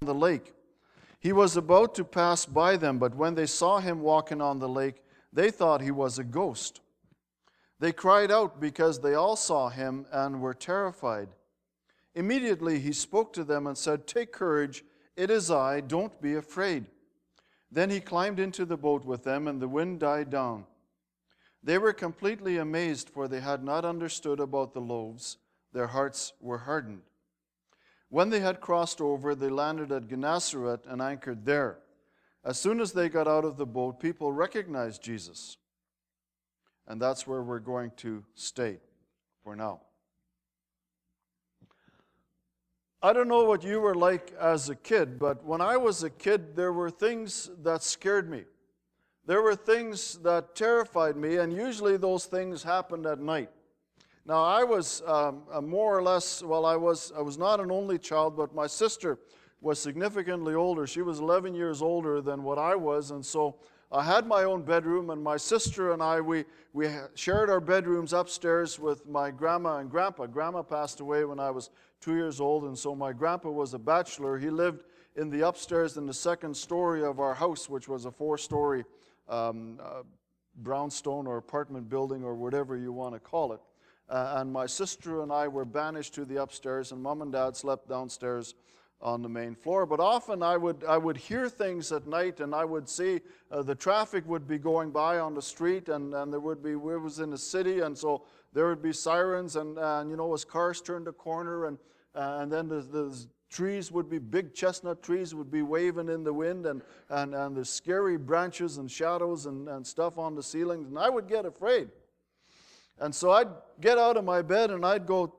the 0.00 0.14
lake. 0.14 0.54
He 1.20 1.32
was 1.32 1.56
about 1.56 1.94
to 1.96 2.04
pass 2.04 2.46
by 2.46 2.76
them, 2.76 2.98
but 2.98 3.14
when 3.14 3.34
they 3.34 3.46
saw 3.46 3.80
him 3.80 4.00
walking 4.00 4.40
on 4.40 4.58
the 4.58 4.68
lake, 4.68 5.02
they 5.32 5.50
thought 5.50 5.80
he 5.80 5.90
was 5.90 6.18
a 6.18 6.24
ghost. 6.24 6.80
They 7.80 7.92
cried 7.92 8.30
out 8.30 8.60
because 8.60 9.00
they 9.00 9.14
all 9.14 9.36
saw 9.36 9.68
him 9.68 10.06
and 10.12 10.40
were 10.40 10.54
terrified. 10.54 11.28
Immediately 12.14 12.80
he 12.80 12.92
spoke 12.92 13.32
to 13.34 13.44
them 13.44 13.66
and 13.66 13.76
said, 13.76 14.06
Take 14.06 14.32
courage, 14.32 14.84
it 15.16 15.30
is 15.30 15.50
I, 15.50 15.80
don't 15.80 16.20
be 16.20 16.34
afraid. 16.34 16.86
Then 17.70 17.90
he 17.90 18.00
climbed 18.00 18.40
into 18.40 18.64
the 18.64 18.76
boat 18.76 19.04
with 19.04 19.24
them, 19.24 19.46
and 19.46 19.60
the 19.60 19.68
wind 19.68 20.00
died 20.00 20.30
down. 20.30 20.64
They 21.62 21.76
were 21.76 21.92
completely 21.92 22.56
amazed, 22.56 23.10
for 23.10 23.28
they 23.28 23.40
had 23.40 23.62
not 23.62 23.84
understood 23.84 24.40
about 24.40 24.72
the 24.72 24.80
loaves. 24.80 25.38
Their 25.72 25.88
hearts 25.88 26.32
were 26.40 26.58
hardened. 26.58 27.02
When 28.10 28.30
they 28.30 28.40
had 28.40 28.60
crossed 28.60 29.00
over, 29.00 29.34
they 29.34 29.50
landed 29.50 29.92
at 29.92 30.08
Gennesaret 30.08 30.86
and 30.86 31.02
anchored 31.02 31.44
there. 31.44 31.78
As 32.44 32.58
soon 32.58 32.80
as 32.80 32.92
they 32.92 33.08
got 33.08 33.28
out 33.28 33.44
of 33.44 33.56
the 33.56 33.66
boat, 33.66 34.00
people 34.00 34.32
recognized 34.32 35.02
Jesus. 35.02 35.58
And 36.86 37.00
that's 37.00 37.26
where 37.26 37.42
we're 37.42 37.58
going 37.58 37.92
to 37.98 38.24
stay 38.34 38.80
for 39.44 39.54
now. 39.54 39.82
I 43.02 43.12
don't 43.12 43.28
know 43.28 43.44
what 43.44 43.62
you 43.62 43.80
were 43.80 43.94
like 43.94 44.32
as 44.40 44.70
a 44.70 44.74
kid, 44.74 45.18
but 45.18 45.44
when 45.44 45.60
I 45.60 45.76
was 45.76 46.02
a 46.02 46.10
kid, 46.10 46.56
there 46.56 46.72
were 46.72 46.90
things 46.90 47.50
that 47.62 47.82
scared 47.82 48.28
me. 48.28 48.44
There 49.26 49.42
were 49.42 49.54
things 49.54 50.18
that 50.22 50.56
terrified 50.56 51.16
me, 51.16 51.36
and 51.36 51.52
usually 51.52 51.98
those 51.98 52.24
things 52.24 52.62
happened 52.62 53.06
at 53.06 53.20
night. 53.20 53.50
Now, 54.28 54.44
I 54.44 54.62
was 54.62 55.02
um, 55.06 55.44
more 55.62 55.96
or 55.96 56.02
less, 56.02 56.42
well, 56.42 56.66
I 56.66 56.76
was, 56.76 57.12
I 57.16 57.22
was 57.22 57.38
not 57.38 57.60
an 57.60 57.70
only 57.70 57.96
child, 57.96 58.36
but 58.36 58.54
my 58.54 58.66
sister 58.66 59.18
was 59.62 59.80
significantly 59.80 60.54
older. 60.54 60.86
She 60.86 61.00
was 61.00 61.18
11 61.18 61.54
years 61.54 61.80
older 61.80 62.20
than 62.20 62.42
what 62.42 62.58
I 62.58 62.76
was, 62.76 63.10
and 63.10 63.24
so 63.24 63.56
I 63.90 64.04
had 64.04 64.26
my 64.26 64.44
own 64.44 64.64
bedroom, 64.64 65.08
and 65.08 65.24
my 65.24 65.38
sister 65.38 65.92
and 65.92 66.02
I, 66.02 66.20
we, 66.20 66.44
we 66.74 66.90
shared 67.14 67.48
our 67.48 67.58
bedrooms 67.58 68.12
upstairs 68.12 68.78
with 68.78 69.08
my 69.08 69.30
grandma 69.30 69.78
and 69.78 69.90
grandpa. 69.90 70.26
Grandma 70.26 70.60
passed 70.62 71.00
away 71.00 71.24
when 71.24 71.40
I 71.40 71.50
was 71.50 71.70
two 72.02 72.14
years 72.14 72.38
old, 72.38 72.64
and 72.64 72.76
so 72.76 72.94
my 72.94 73.14
grandpa 73.14 73.48
was 73.48 73.72
a 73.72 73.78
bachelor. 73.78 74.36
He 74.36 74.50
lived 74.50 74.84
in 75.16 75.30
the 75.30 75.48
upstairs 75.48 75.96
in 75.96 76.04
the 76.04 76.12
second 76.12 76.54
story 76.54 77.02
of 77.02 77.18
our 77.18 77.32
house, 77.32 77.70
which 77.70 77.88
was 77.88 78.04
a 78.04 78.10
four 78.10 78.36
story 78.36 78.84
um, 79.26 79.80
uh, 79.82 80.02
brownstone 80.56 81.26
or 81.26 81.38
apartment 81.38 81.88
building 81.88 82.24
or 82.24 82.34
whatever 82.34 82.76
you 82.76 82.92
want 82.92 83.14
to 83.14 83.20
call 83.20 83.54
it. 83.54 83.60
Uh, 84.08 84.34
and 84.38 84.52
my 84.52 84.66
sister 84.66 85.22
and 85.22 85.30
I 85.30 85.48
were 85.48 85.64
banished 85.64 86.14
to 86.14 86.24
the 86.24 86.42
upstairs, 86.42 86.92
and 86.92 87.02
mom 87.02 87.22
and 87.22 87.32
dad 87.32 87.56
slept 87.56 87.88
downstairs 87.88 88.54
on 89.00 89.22
the 89.22 89.28
main 89.28 89.54
floor. 89.54 89.86
But 89.86 90.00
often 90.00 90.42
I 90.42 90.56
would, 90.56 90.82
I 90.88 90.96
would 90.96 91.16
hear 91.16 91.48
things 91.48 91.92
at 91.92 92.06
night, 92.06 92.40
and 92.40 92.54
I 92.54 92.64
would 92.64 92.88
see 92.88 93.20
uh, 93.50 93.62
the 93.62 93.74
traffic 93.74 94.26
would 94.26 94.48
be 94.48 94.58
going 94.58 94.90
by 94.90 95.18
on 95.18 95.34
the 95.34 95.42
street, 95.42 95.88
and, 95.88 96.14
and 96.14 96.32
there 96.32 96.40
would 96.40 96.62
be, 96.62 96.74
we 96.74 96.96
was 96.96 97.20
in 97.20 97.30
the 97.30 97.38
city, 97.38 97.80
and 97.80 97.96
so 97.96 98.24
there 98.52 98.66
would 98.68 98.82
be 98.82 98.92
sirens, 98.92 99.56
and, 99.56 99.78
and 99.78 100.10
you 100.10 100.16
know, 100.16 100.32
as 100.32 100.44
cars 100.44 100.80
turned 100.80 101.06
a 101.06 101.12
corner, 101.12 101.66
and, 101.66 101.78
and 102.14 102.50
then 102.50 102.66
the, 102.66 102.80
the 102.80 103.26
trees 103.50 103.92
would 103.92 104.10
be 104.10 104.18
big 104.18 104.54
chestnut 104.54 105.02
trees 105.02 105.34
would 105.34 105.50
be 105.50 105.62
waving 105.62 106.08
in 106.08 106.22
the 106.22 106.32
wind 106.32 106.66
and, 106.66 106.82
and, 107.08 107.34
and 107.34 107.56
the 107.56 107.64
scary 107.64 108.16
branches 108.18 108.76
and 108.78 108.90
shadows 108.90 109.46
and, 109.46 109.68
and 109.68 109.86
stuff 109.86 110.18
on 110.18 110.34
the 110.34 110.42
ceilings 110.42 110.86
and 110.88 110.98
i 110.98 111.08
would 111.08 111.26
get 111.26 111.46
afraid 111.46 111.88
and 113.00 113.14
so 113.14 113.30
I'd 113.30 113.48
get 113.80 113.98
out 113.98 114.16
of 114.16 114.24
my 114.24 114.42
bed 114.42 114.70
and 114.70 114.84
I'd 114.84 115.06
go 115.06 115.34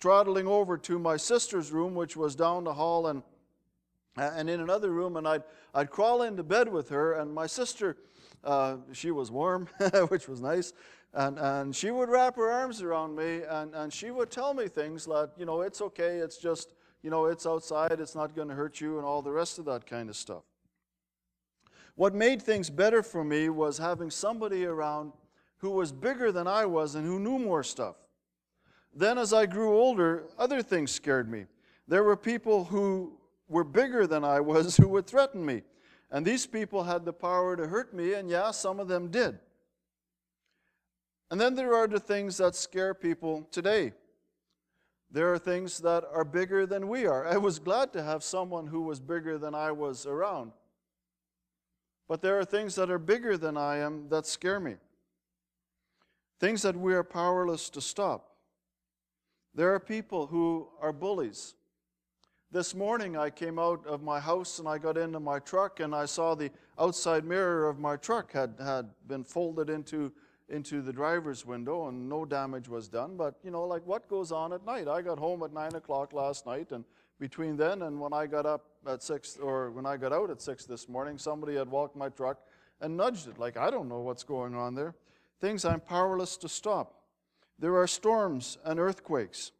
trotting 0.00 0.46
over 0.46 0.78
to 0.78 0.98
my 0.98 1.16
sister's 1.16 1.72
room, 1.72 1.94
which 1.94 2.16
was 2.16 2.36
down 2.36 2.64
the 2.64 2.74
hall 2.74 3.08
and, 3.08 3.22
and 4.16 4.48
in 4.48 4.60
another 4.60 4.90
room, 4.90 5.16
and 5.16 5.26
I'd, 5.26 5.42
I'd 5.74 5.90
crawl 5.90 6.22
into 6.22 6.42
bed 6.42 6.68
with 6.68 6.88
her. 6.90 7.14
And 7.14 7.34
my 7.34 7.46
sister, 7.46 7.96
uh, 8.44 8.76
she 8.92 9.10
was 9.10 9.30
warm, 9.30 9.68
which 10.08 10.28
was 10.28 10.40
nice, 10.40 10.72
and, 11.14 11.38
and 11.38 11.74
she 11.74 11.90
would 11.90 12.08
wrap 12.08 12.36
her 12.36 12.50
arms 12.50 12.82
around 12.82 13.16
me 13.16 13.42
and, 13.48 13.74
and 13.74 13.92
she 13.92 14.10
would 14.10 14.30
tell 14.30 14.54
me 14.54 14.68
things 14.68 15.08
like, 15.08 15.30
you 15.36 15.46
know, 15.46 15.62
it's 15.62 15.80
okay, 15.80 16.18
it's 16.18 16.36
just, 16.36 16.74
you 17.02 17.10
know, 17.10 17.26
it's 17.26 17.46
outside, 17.46 17.92
it's 18.00 18.14
not 18.14 18.36
going 18.36 18.48
to 18.48 18.54
hurt 18.54 18.80
you, 18.80 18.98
and 18.98 19.06
all 19.06 19.22
the 19.22 19.30
rest 19.30 19.58
of 19.58 19.64
that 19.64 19.86
kind 19.86 20.08
of 20.08 20.16
stuff. 20.16 20.42
What 21.94 22.14
made 22.14 22.40
things 22.42 22.70
better 22.70 23.02
for 23.02 23.24
me 23.24 23.48
was 23.48 23.78
having 23.78 24.10
somebody 24.10 24.64
around 24.64 25.12
who 25.58 25.70
was 25.70 25.92
bigger 25.92 26.32
than 26.32 26.46
I 26.46 26.64
was 26.66 26.94
and 26.94 27.06
who 27.06 27.18
knew 27.18 27.38
more 27.38 27.62
stuff. 27.62 27.96
Then, 28.94 29.18
as 29.18 29.32
I 29.32 29.46
grew 29.46 29.76
older, 29.76 30.24
other 30.38 30.62
things 30.62 30.90
scared 30.90 31.28
me. 31.28 31.46
There 31.86 32.04
were 32.04 32.16
people 32.16 32.64
who 32.64 33.18
were 33.48 33.64
bigger 33.64 34.06
than 34.06 34.24
I 34.24 34.40
was 34.40 34.76
who 34.78 34.88
would 34.88 35.06
threaten 35.06 35.44
me. 35.44 35.62
And 36.10 36.24
these 36.24 36.46
people 36.46 36.84
had 36.84 37.04
the 37.04 37.12
power 37.12 37.54
to 37.56 37.66
hurt 37.66 37.92
me, 37.92 38.14
and 38.14 38.30
yeah, 38.30 38.50
some 38.50 38.80
of 38.80 38.88
them 38.88 39.10
did. 39.10 39.38
And 41.30 41.38
then 41.38 41.54
there 41.54 41.74
are 41.74 41.86
the 41.86 42.00
things 42.00 42.38
that 42.38 42.54
scare 42.54 42.94
people 42.94 43.46
today. 43.50 43.92
There 45.10 45.32
are 45.32 45.38
things 45.38 45.78
that 45.80 46.04
are 46.10 46.24
bigger 46.24 46.64
than 46.66 46.88
we 46.88 47.06
are. 47.06 47.26
I 47.26 47.36
was 47.36 47.58
glad 47.58 47.92
to 47.92 48.02
have 48.02 48.22
someone 48.22 48.66
who 48.66 48.82
was 48.82 49.00
bigger 49.00 49.36
than 49.36 49.54
I 49.54 49.72
was 49.72 50.06
around. 50.06 50.52
But 52.08 52.22
there 52.22 52.38
are 52.38 52.44
things 52.44 52.74
that 52.76 52.90
are 52.90 52.98
bigger 52.98 53.36
than 53.36 53.56
I 53.58 53.78
am 53.78 54.08
that 54.08 54.26
scare 54.26 54.60
me 54.60 54.76
things 56.38 56.62
that 56.62 56.76
we 56.76 56.94
are 56.94 57.02
powerless 57.02 57.68
to 57.70 57.80
stop. 57.80 58.30
There 59.54 59.74
are 59.74 59.80
people 59.80 60.26
who 60.26 60.68
are 60.80 60.92
bullies. 60.92 61.54
This 62.50 62.74
morning 62.74 63.16
I 63.16 63.28
came 63.28 63.58
out 63.58 63.84
of 63.86 64.02
my 64.02 64.20
house 64.20 64.58
and 64.58 64.68
I 64.68 64.78
got 64.78 64.96
into 64.96 65.20
my 65.20 65.40
truck 65.40 65.80
and 65.80 65.94
I 65.94 66.06
saw 66.06 66.34
the 66.34 66.50
outside 66.78 67.24
mirror 67.24 67.68
of 67.68 67.78
my 67.78 67.96
truck 67.96 68.32
had, 68.32 68.54
had 68.62 68.88
been 69.06 69.24
folded 69.24 69.68
into, 69.68 70.12
into 70.48 70.80
the 70.80 70.92
driver's 70.92 71.44
window 71.44 71.88
and 71.88 72.08
no 72.08 72.24
damage 72.24 72.68
was 72.68 72.88
done. 72.88 73.16
But, 73.16 73.34
you 73.42 73.50
know, 73.50 73.64
like 73.64 73.84
what 73.86 74.08
goes 74.08 74.32
on 74.32 74.52
at 74.52 74.64
night? 74.64 74.88
I 74.88 75.02
got 75.02 75.18
home 75.18 75.42
at 75.42 75.52
9 75.52 75.74
o'clock 75.74 76.12
last 76.12 76.46
night 76.46 76.70
and 76.70 76.84
between 77.18 77.56
then 77.56 77.82
and 77.82 78.00
when 78.00 78.12
I 78.12 78.26
got 78.26 78.46
up 78.46 78.64
at 78.86 79.02
6 79.02 79.38
or 79.42 79.72
when 79.72 79.84
I 79.84 79.96
got 79.96 80.12
out 80.12 80.30
at 80.30 80.40
6 80.40 80.64
this 80.66 80.88
morning, 80.88 81.18
somebody 81.18 81.56
had 81.56 81.68
walked 81.68 81.96
my 81.96 82.08
truck 82.10 82.38
and 82.80 82.96
nudged 82.96 83.26
it. 83.26 83.38
Like, 83.38 83.56
I 83.56 83.70
don't 83.70 83.88
know 83.88 84.00
what's 84.00 84.22
going 84.22 84.54
on 84.54 84.76
there 84.76 84.94
things 85.40 85.64
I'm 85.64 85.80
powerless 85.80 86.36
to 86.38 86.48
stop. 86.48 86.94
There 87.58 87.76
are 87.76 87.86
storms 87.86 88.58
and 88.64 88.78
earthquakes. 88.78 89.52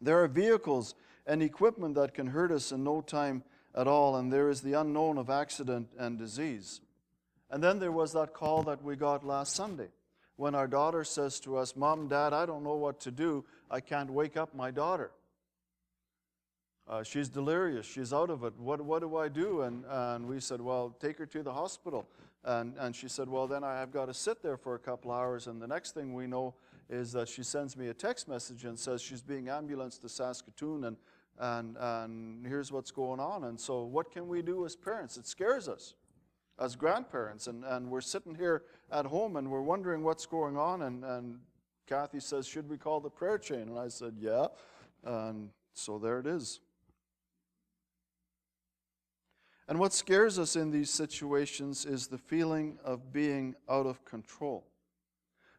There 0.00 0.22
are 0.22 0.28
vehicles 0.28 0.94
and 1.26 1.42
equipment 1.42 1.94
that 1.94 2.14
can 2.14 2.28
hurt 2.28 2.50
us 2.52 2.72
in 2.72 2.84
no 2.84 3.00
time 3.00 3.44
at 3.74 3.88
all, 3.88 4.16
and 4.16 4.32
there 4.32 4.48
is 4.50 4.60
the 4.60 4.74
unknown 4.74 5.18
of 5.18 5.30
accident 5.30 5.88
and 5.98 6.18
disease. 6.18 6.80
And 7.50 7.62
then 7.62 7.78
there 7.78 7.92
was 7.92 8.12
that 8.12 8.34
call 8.34 8.62
that 8.64 8.82
we 8.82 8.96
got 8.96 9.24
last 9.24 9.54
Sunday 9.54 9.88
when 10.36 10.54
our 10.54 10.66
daughter 10.66 11.04
says 11.04 11.38
to 11.40 11.56
us, 11.56 11.76
Mom, 11.76 12.08
Dad, 12.08 12.32
I 12.32 12.46
don't 12.46 12.64
know 12.64 12.74
what 12.74 13.00
to 13.00 13.10
do. 13.10 13.44
I 13.70 13.80
can't 13.80 14.10
wake 14.10 14.36
up 14.36 14.54
my 14.54 14.70
daughter. 14.70 15.10
Uh, 16.86 17.02
she's 17.02 17.28
delirious. 17.28 17.86
She's 17.86 18.12
out 18.12 18.28
of 18.28 18.44
it. 18.44 18.54
What, 18.58 18.80
what 18.80 19.00
do 19.00 19.16
I 19.16 19.28
do? 19.28 19.62
And, 19.62 19.84
and 19.88 20.26
we 20.26 20.40
said, 20.40 20.60
Well, 20.60 20.94
take 21.00 21.18
her 21.18 21.26
to 21.26 21.42
the 21.42 21.52
hospital. 21.52 22.06
And, 22.44 22.74
and 22.78 22.94
she 22.94 23.08
said, 23.08 23.28
Well, 23.28 23.46
then 23.46 23.64
I 23.64 23.78
have 23.78 23.90
got 23.90 24.06
to 24.06 24.14
sit 24.14 24.42
there 24.42 24.56
for 24.56 24.74
a 24.74 24.78
couple 24.78 25.10
hours. 25.10 25.46
And 25.46 25.60
the 25.60 25.66
next 25.66 25.92
thing 25.92 26.14
we 26.14 26.26
know 26.26 26.54
is 26.90 27.12
that 27.12 27.28
she 27.28 27.42
sends 27.42 27.76
me 27.76 27.88
a 27.88 27.94
text 27.94 28.28
message 28.28 28.64
and 28.64 28.78
says 28.78 29.00
she's 29.00 29.22
being 29.22 29.48
ambulanced 29.48 30.02
to 30.02 30.08
Saskatoon 30.08 30.84
and, 30.84 30.96
and, 31.38 31.76
and 31.78 32.46
here's 32.46 32.70
what's 32.70 32.90
going 32.90 33.20
on. 33.20 33.44
And 33.44 33.58
so, 33.58 33.84
what 33.84 34.12
can 34.12 34.28
we 34.28 34.42
do 34.42 34.66
as 34.66 34.76
parents? 34.76 35.16
It 35.16 35.26
scares 35.26 35.68
us 35.68 35.94
as 36.58 36.76
grandparents. 36.76 37.46
And, 37.46 37.64
and 37.64 37.90
we're 37.90 38.00
sitting 38.00 38.34
here 38.34 38.64
at 38.92 39.06
home 39.06 39.36
and 39.36 39.50
we're 39.50 39.62
wondering 39.62 40.02
what's 40.02 40.26
going 40.26 40.56
on. 40.56 40.82
And, 40.82 41.04
and 41.04 41.38
Kathy 41.86 42.20
says, 42.20 42.46
Should 42.46 42.68
we 42.68 42.76
call 42.76 43.00
the 43.00 43.10
prayer 43.10 43.38
chain? 43.38 43.62
And 43.62 43.78
I 43.78 43.88
said, 43.88 44.14
Yeah. 44.18 44.48
And 45.02 45.50
so 45.72 45.98
there 45.98 46.18
it 46.18 46.26
is. 46.26 46.60
And 49.66 49.78
what 49.78 49.92
scares 49.92 50.38
us 50.38 50.56
in 50.56 50.70
these 50.70 50.90
situations 50.90 51.86
is 51.86 52.06
the 52.06 52.18
feeling 52.18 52.78
of 52.84 53.12
being 53.12 53.54
out 53.68 53.86
of 53.86 54.04
control. 54.04 54.66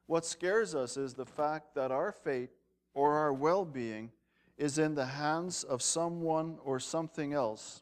What 0.05 0.25
scares 0.25 0.75
us 0.75 0.97
is 0.97 1.13
the 1.13 1.25
fact 1.25 1.73
that 1.75 1.91
our 1.91 2.11
fate 2.11 2.51
or 2.93 3.13
our 3.13 3.33
well 3.33 3.65
being 3.65 4.11
is 4.57 4.77
in 4.77 4.95
the 4.95 5.05
hands 5.05 5.63
of 5.63 5.81
someone 5.81 6.59
or 6.63 6.79
something 6.79 7.33
else, 7.33 7.81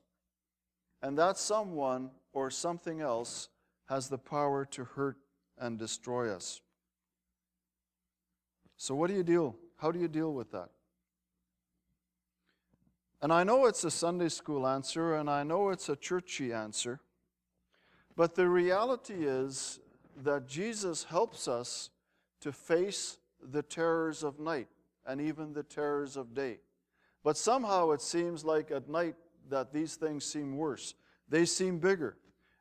and 1.02 1.18
that 1.18 1.38
someone 1.38 2.10
or 2.32 2.50
something 2.50 3.02
else 3.02 3.50
has 3.86 4.08
the 4.08 4.18
power 4.18 4.66
to 4.66 4.86
hurt 4.86 5.18
and 5.58 5.78
destroy 5.78 6.34
us. 6.34 6.62
So, 8.78 8.96
what 8.96 9.10
do 9.10 9.16
you 9.16 9.24
deal? 9.24 9.56
How 9.78 9.92
do 9.92 10.00
you 10.00 10.08
deal 10.08 10.34
with 10.34 10.52
that? 10.52 10.70
And 13.24 13.32
I 13.32 13.46
know 13.46 13.68
it's 13.68 13.86
a 13.86 13.90
Sunday 13.90 14.28
school 14.28 14.68
answer, 14.68 15.16
and 15.16 15.30
I 15.30 15.44
know 15.44 15.70
it's 15.70 15.88
a 15.88 15.96
churchy 15.96 16.52
answer, 16.52 17.00
but 18.18 18.36
the 18.36 18.50
reality 18.50 19.26
is 19.26 19.80
that 20.24 20.46
Jesus 20.46 21.06
helps 21.06 21.48
us 21.48 21.90
to 22.42 22.52
face 22.52 23.20
the 23.42 23.62
terrors 23.62 24.24
of 24.24 24.42
night 24.42 24.68
and 25.06 25.22
even 25.22 25.54
the 25.54 25.64
terrors 25.64 26.18
of 26.18 26.34
day. 26.34 26.60
But 27.24 27.38
somehow 27.38 27.92
it 27.92 28.02
seems 28.02 28.44
like 28.44 28.72
at 28.72 28.90
night 28.90 29.16
that 29.50 29.72
these 29.72 29.96
things 29.96 30.26
seem 30.26 30.58
worse. 30.58 30.94
They 31.30 31.46
seem 31.46 31.80
bigger. 31.80 32.18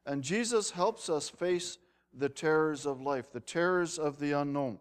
And 0.07 0.23
Jesus 0.23 0.71
helps 0.71 1.09
us 1.09 1.29
face 1.29 1.79
the 2.17 2.29
terrors 2.29 2.87
of 2.87 3.01
life, 3.01 3.33
the 3.33 3.41
terrors 3.41 3.99
of 3.99 4.21
the 4.21 4.31
unknown. 4.31 4.79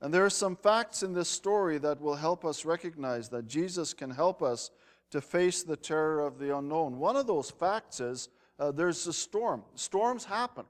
And 0.00 0.12
there 0.12 0.24
are 0.24 0.30
some 0.30 0.56
facts 0.56 1.02
in 1.02 1.14
this 1.14 1.28
story 1.28 1.78
that 1.78 2.00
will 2.00 2.16
help 2.16 2.44
us 2.44 2.64
recognize 2.64 3.28
that 3.30 3.46
Jesus 3.46 3.94
can 3.94 4.10
help 4.10 4.42
us 4.42 4.70
to 5.10 5.20
face 5.20 5.62
the 5.62 5.76
terror 5.76 6.20
of 6.20 6.38
the 6.38 6.56
unknown. 6.56 6.98
One 6.98 7.16
of 7.16 7.26
those 7.26 7.50
facts 7.50 8.00
is 8.00 8.28
uh, 8.58 8.72
there's 8.72 9.06
a 9.06 9.12
storm. 9.12 9.62
Storms 9.74 10.24
happen. 10.24 10.64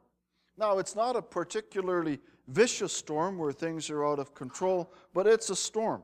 Now, 0.59 0.79
it's 0.79 0.95
not 0.97 1.17
a 1.17 1.23
particularly 1.23 2.21
vicious 2.49 2.93
storm 2.93 3.39
where 3.39 3.53
things 3.53 3.91
are 3.91 4.07
out 4.07 4.19
of 4.19 4.35
control, 4.35 4.93
but 5.13 5.27
it's 5.27 5.51
a 5.51 5.57
storm. 5.57 6.03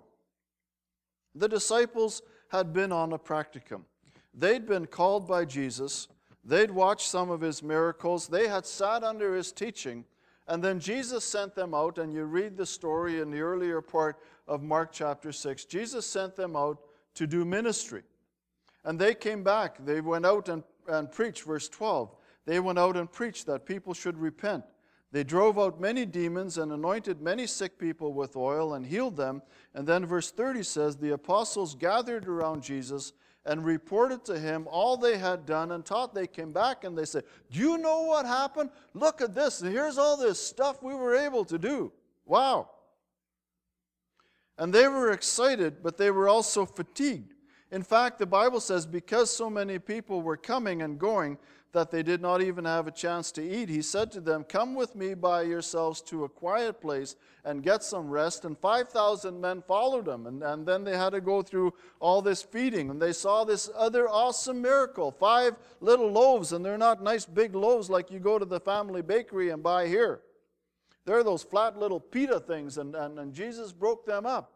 The 1.35 1.49
disciples 1.49 2.23
had 2.49 2.73
been 2.73 2.93
on 2.93 3.13
a 3.13 3.19
practicum. 3.19 3.83
They'd 4.35 4.67
been 4.67 4.87
called 4.87 5.27
by 5.27 5.45
Jesus, 5.45 6.09
they'd 6.45 6.71
watched 6.71 7.09
some 7.09 7.31
of 7.31 7.41
his 7.41 7.63
miracles, 7.63 8.29
they 8.29 8.49
had 8.49 8.67
sat 8.67 9.05
under 9.05 9.35
his 9.35 9.53
teaching, 9.53 10.05
and 10.49 10.63
then 10.63 10.81
Jesus 10.81 11.25
sent 11.25 11.55
them 11.55 11.75
out, 11.75 11.99
and 11.99 12.13
you 12.13 12.25
read 12.25 12.57
the 12.57 12.67
story 12.67 13.21
in 13.21 13.31
the 13.31 13.41
earlier 13.41 13.81
part 13.81 14.19
of 14.49 14.63
Mark 14.63 14.91
chapter 14.93 15.33
6. 15.33 15.65
Jesus 15.67 16.07
sent 16.07 16.35
them 16.35 16.57
out 16.57 16.79
to 17.15 17.27
do 17.27 17.45
ministry. 17.45 18.03
And 18.85 18.99
they 18.99 19.15
came 19.15 19.45
back. 19.45 19.77
They 19.85 20.01
went 20.01 20.27
out 20.27 20.49
and, 20.49 20.65
and 20.89 21.11
preached, 21.11 21.45
verse 21.45 21.69
12. 21.69 22.15
They 22.45 22.59
went 22.59 22.79
out 22.79 22.97
and 22.97 23.11
preached 23.11 23.47
that 23.47 23.67
people 23.67 23.95
should 23.95 24.19
repent. 24.19 24.65
They 25.13 25.23
drove 25.23 25.59
out 25.59 25.81
many 25.81 26.07
demons 26.07 26.59
and 26.59 26.73
anointed 26.73 27.21
many 27.21 27.47
sick 27.47 27.79
people 27.79 28.15
with 28.15 28.35
oil 28.35 28.75
and 28.75 28.85
healed 28.85 29.17
them. 29.17 29.43
And 29.75 29.87
then 29.87 30.07
verse 30.07 30.31
30 30.31 30.63
says, 30.63 30.97
The 30.97 31.13
apostles 31.13 31.75
gathered 31.75 32.27
around 32.27 32.63
Jesus 32.63 33.13
and 33.45 33.65
reported 33.65 34.25
to 34.25 34.39
him 34.39 34.67
all 34.71 34.97
they 34.97 35.19
had 35.19 35.47
done 35.47 35.73
and 35.73 35.85
taught. 35.85 36.15
They 36.15 36.27
came 36.27 36.53
back 36.53 36.85
and 36.85 36.97
they 36.97 37.05
said, 37.05 37.25
Do 37.51 37.59
you 37.59 37.79
know 37.79 38.03
what 38.03 38.27
happened? 38.27 38.71
Look 38.95 39.21
at 39.21 39.35
this. 39.35 39.61
Here's 39.61 39.99
all 39.99 40.17
this 40.17 40.41
stuff 40.41 40.83
we 40.83 40.95
were 40.95 41.15
able 41.15 41.45
to 41.47 41.59
do. 41.59 41.93
Wow. 42.25 42.71
And 44.59 44.73
they 44.73 44.87
were 44.87 45.11
excited, 45.11 45.83
but 45.83 45.97
they 45.97 46.11
were 46.11 46.29
also 46.29 46.65
fatigued. 46.65 47.35
In 47.73 47.83
fact, 47.83 48.19
the 48.19 48.27
Bible 48.27 48.61
says 48.61 48.87
because 48.87 49.35
so 49.35 49.49
many 49.49 49.79
people 49.79 50.23
were 50.23 50.37
coming 50.37 50.83
and 50.83 50.99
going, 50.99 51.39
that 51.73 51.91
they 51.91 52.03
did 52.03 52.21
not 52.21 52.43
even 52.43 52.67
have 52.67 52.87
a 52.87 52.91
chance 52.91 53.33
to 53.33 53.43
eat, 53.43 53.69
he 53.71 53.81
said 53.81 54.13
to 54.13 54.21
them, 54.21 54.45
Come 54.45 54.75
with 54.75 54.95
me 54.95 55.15
by 55.15 55.43
yourselves 55.43 56.03
to 56.03 56.25
a 56.25 56.29
quiet 56.29 56.81
place 56.81 57.17
and 57.45 57.63
get 57.63 57.83
some 57.83 58.11
rest. 58.11 58.45
And 58.45 58.59
5,000 58.59 59.41
men 59.41 59.63
followed 59.63 60.07
him. 60.07 60.27
And, 60.27 60.43
and 60.43 60.67
then 60.67 60.85
they 60.85 60.97
had 60.97 61.11
to 61.11 61.21
go 61.23 61.41
through 61.41 61.73
all 61.99 62.21
this 62.21 62.43
feeding. 62.43 62.91
And 62.91 63.01
they 63.01 63.15
saw 63.15 63.45
this 63.45 63.71
other 63.75 64.09
awesome 64.09 64.61
miracle 64.61 65.11
five 65.11 65.57
little 65.81 66.11
loaves. 66.11 66.53
And 66.53 66.63
they're 66.65 66.77
not 66.77 67.03
nice 67.03 67.25
big 67.25 67.55
loaves 67.55 67.89
like 67.89 68.11
you 68.11 68.21
go 68.21 68.39
to 68.39 68.45
the 68.45 68.61
family 68.61 69.01
bakery 69.01 69.49
and 69.49 69.63
buy 69.63 69.89
here. 69.89 70.21
They're 71.07 71.25
those 71.25 71.43
flat 71.43 71.79
little 71.79 72.01
pita 72.01 72.39
things. 72.39 72.77
And, 72.77 72.95
and, 72.95 73.19
and 73.19 73.33
Jesus 73.33 73.73
broke 73.73 74.05
them 74.05 74.27
up 74.27 74.53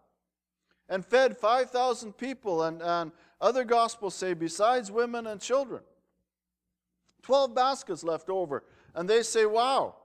and 0.90 1.04
fed 1.04 1.38
5,000 1.38 2.12
people. 2.12 2.64
And, 2.64 2.82
and 2.82 3.10
other 3.40 3.64
gospels 3.64 4.14
say, 4.14 4.34
besides 4.34 4.92
women 4.92 5.26
and 5.26 5.40
children. 5.40 5.82
12 7.26 7.56
baskets 7.56 8.04
left 8.04 8.30
over. 8.30 8.62
And 8.94 9.10
they 9.10 9.24
say, 9.24 9.46
Wow. 9.46 9.96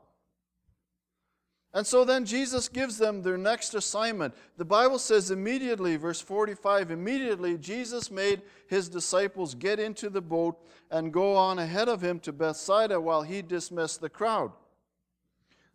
And 1.71 1.85
so 1.88 2.03
then 2.03 2.25
Jesus 2.25 2.68
gives 2.68 2.97
them 2.97 3.21
their 3.21 3.38
next 3.38 3.75
assignment. 3.75 4.33
The 4.57 4.65
Bible 4.65 5.00
says 5.00 5.31
immediately, 5.31 5.95
verse 5.95 6.19
45, 6.19 6.91
immediately 6.91 7.57
Jesus 7.57 8.12
made 8.12 8.41
his 8.68 8.89
disciples 8.89 9.56
get 9.56 9.79
into 9.79 10.09
the 10.09 10.19
boat 10.19 10.57
and 10.89 11.13
go 11.13 11.35
on 11.35 11.59
ahead 11.59 11.88
of 11.88 12.01
him 12.01 12.19
to 12.21 12.33
Bethsaida 12.33 13.00
while 13.00 13.21
he 13.21 13.41
dismissed 13.41 14.01
the 14.01 14.09
crowd. 14.09 14.51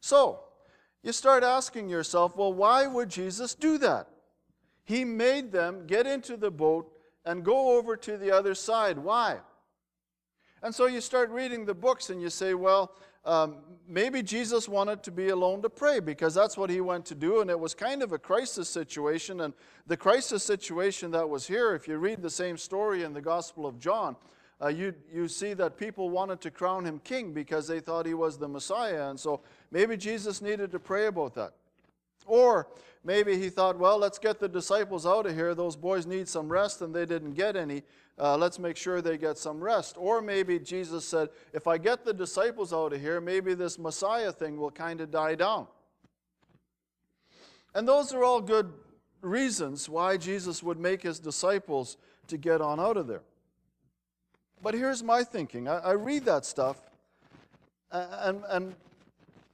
So, 0.01 0.41
you 1.03 1.13
start 1.13 1.43
asking 1.43 1.89
yourself, 1.89 2.37
well, 2.37 2.53
why 2.53 2.87
would 2.87 3.09
Jesus 3.09 3.55
do 3.55 3.79
that? 3.79 4.09
He 4.85 5.05
made 5.05 5.51
them 5.51 5.87
get 5.87 6.07
into 6.07 6.37
the 6.37 6.51
boat 6.51 6.93
and 7.25 7.43
go 7.43 7.79
over 7.79 7.97
to 7.97 8.19
the 8.19 8.33
other 8.33 8.55
side. 8.55 8.99
Why? 8.99 9.39
And 10.67 10.75
so 10.75 10.87
you 10.87 11.01
start 11.01 11.31
reading 11.31 11.65
the 11.65 11.75
books 11.75 12.11
and 12.11 12.21
you 12.21 12.29
say, 12.29 12.55
well, 12.55 12.91
um, 13.25 13.59
maybe 13.87 14.21
Jesus 14.21 14.69
wanted 14.69 15.01
to 15.05 15.13
be 15.13 15.29
alone 15.29 15.63
to 15.63 15.71
pray 15.71 16.01
because 16.01 16.35
that's 16.35 16.57
what 16.57 16.71
he 16.71 16.81
went 16.81 17.07
to 17.07 17.15
do. 17.15 17.41
And 17.41 17.49
it 17.49 17.61
was 17.61 17.73
kind 17.73 18.03
of 18.03 18.11
a 18.11 18.19
crisis 18.19 18.69
situation. 18.69 19.43
And 19.43 19.55
the 19.87 19.97
crisis 19.97 20.43
situation 20.43 21.13
that 21.13 21.29
was 21.29 21.47
here, 21.47 21.77
if 21.77 21.87
you 21.87 21.99
read 21.99 22.21
the 22.21 22.31
same 22.31 22.57
story 22.57 23.05
in 23.05 23.13
the 23.13 23.21
Gospel 23.21 23.65
of 23.65 23.79
John, 23.79 24.17
uh, 24.61 24.67
you, 24.67 24.93
you 25.15 25.29
see 25.29 25.55
that 25.55 25.77
people 25.77 26.11
wanted 26.11 26.41
to 26.41 26.51
crown 26.51 26.85
him 26.85 27.01
king 27.05 27.33
because 27.33 27.69
they 27.69 27.79
thought 27.79 28.05
he 28.05 28.15
was 28.15 28.37
the 28.37 28.49
Messiah. 28.49 29.09
And 29.09 29.21
so 29.21 29.43
maybe 29.71 29.97
Jesus 29.97 30.43
needed 30.43 30.73
to 30.73 30.81
pray 30.81 31.07
about 31.07 31.37
that. 31.37 31.53
Or 32.27 32.69
maybe 33.05 33.39
he 33.39 33.49
thought, 33.49 33.79
well, 33.79 33.99
let's 33.99 34.19
get 34.19 34.39
the 34.41 34.49
disciples 34.49 35.07
out 35.07 35.27
of 35.27 35.35
here. 35.35 35.55
Those 35.55 35.77
boys 35.77 36.07
need 36.07 36.29
some 36.29 36.49
rest 36.49 36.83
and 36.83 36.95
they 36.95 37.07
didn't 37.07 37.33
get 37.33 37.57
any 37.57 37.83
uh, 38.19 38.37
let's 38.37 38.59
make 38.59 38.77
sure 38.77 39.03
they 39.03 39.19
get 39.19 39.37
some 39.37 39.63
rest. 39.63 39.97
Or 39.99 40.23
maybe 40.23 40.59
Jesus 40.59 41.05
said, 41.05 41.29
if 41.53 41.67
I 41.67 41.79
get 41.79 42.05
the 42.05 42.15
disciples 42.15 42.73
out 42.73 42.93
of 42.93 43.01
here, 43.01 43.21
maybe 43.21 43.55
this 43.55 43.79
Messiah 43.79 44.33
thing 44.33 44.57
will 44.57 44.71
kind 44.71 45.01
of 45.01 45.11
die 45.11 45.35
down. 45.35 45.67
And 47.75 47.87
those 47.87 48.15
are 48.15 48.25
all 48.25 48.41
good 48.41 48.73
reasons 49.21 49.89
why 49.89 50.17
Jesus 50.17 50.63
would 50.63 50.79
make 50.79 51.03
his 51.03 51.19
disciples 51.19 51.99
to 52.29 52.39
get 52.39 52.63
on 52.63 52.81
out 52.81 52.97
of 52.97 53.07
there. 53.07 53.23
But 54.63 54.73
here's 54.73 55.03
my 55.03 55.23
thinking 55.23 55.69
I, 55.69 55.79
I 55.79 55.93
read 55.93 56.25
that 56.25 56.47
stuff 56.47 56.81
and, 57.93 58.43
and, 58.49 58.75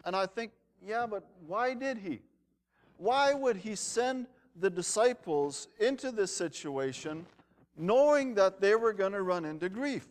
and 0.05 0.17
I 0.17 0.27
think, 0.27 0.53
yeah, 0.87 1.07
but 1.07 1.25
why 1.47 1.75
did 1.75 1.99
he? 1.99 2.21
Why 3.03 3.35
would 3.35 3.57
he 3.57 3.75
send 3.75 4.27
the 4.57 4.71
disciples 4.71 5.69
into 5.79 6.13
this 6.13 6.35
situation 6.35 7.27
knowing 7.77 8.35
that 8.35 8.61
they 8.61 8.75
were 8.75 8.93
going 8.93 9.13
to 9.13 9.23
run 9.23 9.45
into 9.45 9.69
grief. 9.69 10.07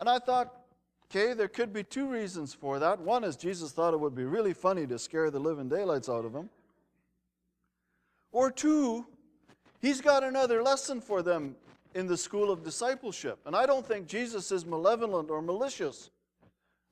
And 0.00 0.08
I 0.08 0.18
thought, 0.18 0.52
okay, 1.10 1.34
there 1.34 1.48
could 1.48 1.72
be 1.72 1.84
two 1.84 2.08
reasons 2.08 2.54
for 2.54 2.78
that. 2.78 3.00
One 3.00 3.24
is 3.24 3.36
Jesus 3.36 3.72
thought 3.72 3.94
it 3.94 4.00
would 4.00 4.14
be 4.14 4.24
really 4.24 4.52
funny 4.52 4.86
to 4.86 4.98
scare 4.98 5.30
the 5.30 5.38
living 5.38 5.68
daylights 5.68 6.08
out 6.08 6.24
of 6.24 6.32
them. 6.32 6.48
Or 8.32 8.50
two, 8.50 9.06
he's 9.80 10.00
got 10.00 10.24
another 10.24 10.62
lesson 10.62 11.00
for 11.00 11.22
them 11.22 11.54
in 11.94 12.06
the 12.06 12.16
school 12.16 12.50
of 12.50 12.64
discipleship. 12.64 13.38
And 13.46 13.54
I 13.54 13.66
don't 13.66 13.86
think 13.86 14.08
Jesus 14.08 14.50
is 14.50 14.66
malevolent 14.66 15.30
or 15.30 15.40
malicious. 15.40 16.10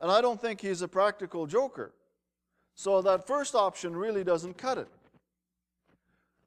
And 0.01 0.11
I 0.11 0.21
don't 0.21 0.41
think 0.41 0.61
he's 0.61 0.83
a 0.83 0.89
practical 0.89 1.47
joker. 1.47 1.93
So 2.75 3.03
that 3.03 3.27
first 3.27 3.55
option 3.55 3.95
really 3.95 4.25
doesn't 4.25 4.59
cut 4.59 4.79
it. 4.79 4.89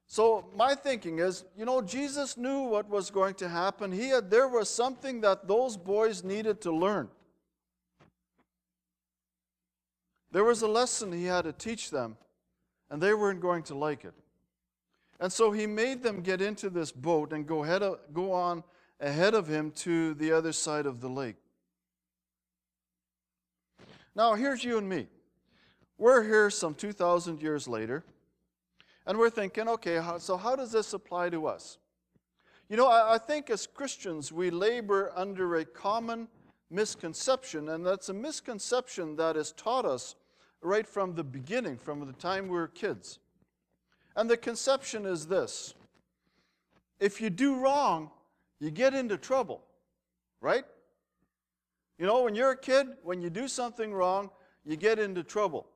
So 0.08 0.46
my 0.55 0.75
thinking 0.75 1.20
is, 1.20 1.46
you 1.58 1.65
know, 1.65 1.82
Jesus 1.82 2.38
knew 2.38 2.62
what 2.62 2.89
was 2.89 3.10
going 3.10 3.36
to 3.36 3.50
happen. 3.50 3.91
He 3.91 4.10
had, 4.10 4.29
there 4.29 4.48
was 4.48 4.70
something 4.70 5.22
that 5.22 5.48
those 5.48 5.77
boys 5.77 6.24
needed 6.24 6.62
to 6.62 6.72
learn. 6.72 7.10
There 10.32 10.44
was 10.44 10.62
a 10.62 10.67
lesson 10.67 11.12
he 11.12 11.25
had 11.25 11.46
to 11.46 11.53
teach 11.53 11.89
them, 11.89 12.17
and 12.89 13.01
they 13.01 13.13
weren't 13.13 13.39
going 13.39 13.63
to 13.63 13.75
like 13.75 14.03
it. 14.03 14.13
And 15.20 15.32
so 15.32 15.51
he 15.51 15.65
made 15.65 16.03
them 16.03 16.22
get 16.22 16.41
into 16.41 16.70
this 16.70 16.91
boat 16.91 17.32
and 17.32 17.48
go, 17.48 17.63
ahead 17.63 17.82
of, 17.82 18.00
go 18.13 18.34
on 18.34 18.63
ahead 19.00 19.34
of 19.34 19.48
him 19.48 19.72
to 19.72 20.13
the 20.15 20.32
other 20.32 20.51
side 20.51 20.86
of 20.86 21.00
the 21.00 21.10
lake. 21.10 21.38
Now, 24.13 24.34
here's 24.34 24.63
you 24.63 24.77
and 24.77 24.88
me. 24.88 25.08
We're 25.97 26.23
here 26.23 26.49
some 26.49 26.73
2,000 26.73 27.41
years 27.41 27.67
later. 27.67 28.03
And 29.05 29.17
we're 29.17 29.29
thinking, 29.29 29.67
okay, 29.69 30.01
so 30.17 30.35
how 30.35 30.55
does 30.55 30.71
this 30.71 30.93
apply 30.93 31.29
to 31.29 31.47
us? 31.47 31.77
You 32.69 32.77
know, 32.77 32.87
I, 32.87 33.15
I 33.15 33.17
think 33.17 33.49
as 33.49 33.67
Christians, 33.67 34.31
we 34.31 34.49
labor 34.49 35.11
under 35.15 35.57
a 35.57 35.65
common 35.65 36.27
misconception, 36.71 37.69
and 37.69 37.85
that's 37.85 38.09
a 38.09 38.13
misconception 38.13 39.15
that 39.17 39.37
is 39.37 39.51
taught 39.51 39.85
us 39.85 40.15
right 40.61 40.87
from 40.87 41.13
the 41.13 41.23
beginning, 41.23 41.77
from 41.77 42.05
the 42.05 42.13
time 42.13 42.45
we 42.47 42.55
were 42.55 42.67
kids. 42.67 43.19
And 44.15 44.29
the 44.29 44.37
conception 44.37 45.05
is 45.05 45.27
this 45.27 45.75
if 46.99 47.21
you 47.21 47.29
do 47.29 47.55
wrong, 47.55 48.09
you 48.59 48.71
get 48.71 48.93
into 48.93 49.17
trouble, 49.17 49.61
right? 50.41 50.65
You 51.99 52.05
know, 52.05 52.23
when 52.23 52.35
you're 52.35 52.51
a 52.51 52.57
kid, 52.57 52.87
when 53.03 53.21
you 53.21 53.29
do 53.29 53.47
something 53.47 53.93
wrong, 53.93 54.29
you 54.65 54.75
get 54.75 54.97
into 54.97 55.23
trouble. 55.23 55.67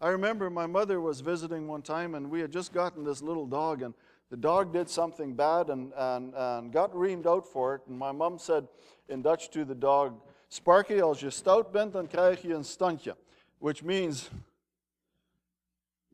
I 0.00 0.08
remember 0.08 0.50
my 0.50 0.66
mother 0.66 1.00
was 1.00 1.20
visiting 1.20 1.68
one 1.68 1.82
time, 1.82 2.14
and 2.14 2.30
we 2.30 2.40
had 2.40 2.52
just 2.52 2.72
gotten 2.72 3.02
this 3.04 3.22
little 3.22 3.46
dog, 3.46 3.82
and 3.82 3.94
the 4.30 4.36
dog 4.36 4.72
did 4.72 4.90
something 4.90 5.34
bad 5.34 5.70
and, 5.70 5.92
and, 5.96 6.34
and 6.34 6.72
got 6.72 6.92
reamed 6.92 7.26
out 7.26 7.46
for 7.46 7.76
it. 7.76 7.80
And 7.88 7.98
my 7.98 8.12
mom 8.12 8.38
said 8.38 8.66
in 9.08 9.22
Dutch 9.22 9.50
to 9.50 9.64
the 9.64 9.74
dog, 9.74 10.20
Sparky, 10.48 11.00
als 11.00 11.20
je 11.20 11.30
stout 11.30 11.72
bent, 11.72 11.92
dan 11.92 12.06
krijg 12.06 12.42
je 12.42 12.54
een 12.54 12.64
standje. 12.64 13.16
Which 13.58 13.82
means, 13.82 14.30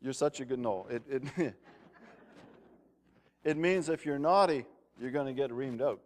you're 0.01 0.13
such 0.13 0.41
a 0.41 0.45
good, 0.45 0.59
no. 0.59 0.87
It, 0.89 1.03
it, 1.09 1.23
it 3.45 3.57
means 3.57 3.89
if 3.89 4.05
you're 4.05 4.19
naughty, 4.19 4.65
you're 4.99 5.11
going 5.11 5.27
to 5.27 5.43
get 5.43 5.51
reamed 5.51 5.83
out. 5.83 6.01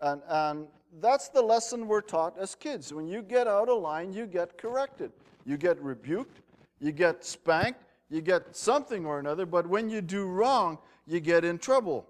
And, 0.00 0.22
and 0.28 0.66
that's 1.00 1.28
the 1.28 1.42
lesson 1.42 1.86
we're 1.86 2.00
taught 2.02 2.36
as 2.38 2.54
kids. 2.54 2.92
When 2.92 3.06
you 3.06 3.22
get 3.22 3.46
out 3.46 3.68
of 3.68 3.80
line, 3.80 4.12
you 4.12 4.26
get 4.26 4.58
corrected. 4.58 5.12
You 5.44 5.56
get 5.56 5.80
rebuked, 5.80 6.40
you 6.80 6.92
get 6.92 7.24
spanked, 7.24 7.80
you 8.08 8.20
get 8.20 8.54
something 8.56 9.04
or 9.04 9.18
another, 9.18 9.46
but 9.46 9.66
when 9.66 9.88
you 9.88 10.00
do 10.00 10.26
wrong, 10.26 10.78
you 11.06 11.20
get 11.20 11.44
in 11.44 11.58
trouble. 11.58 12.06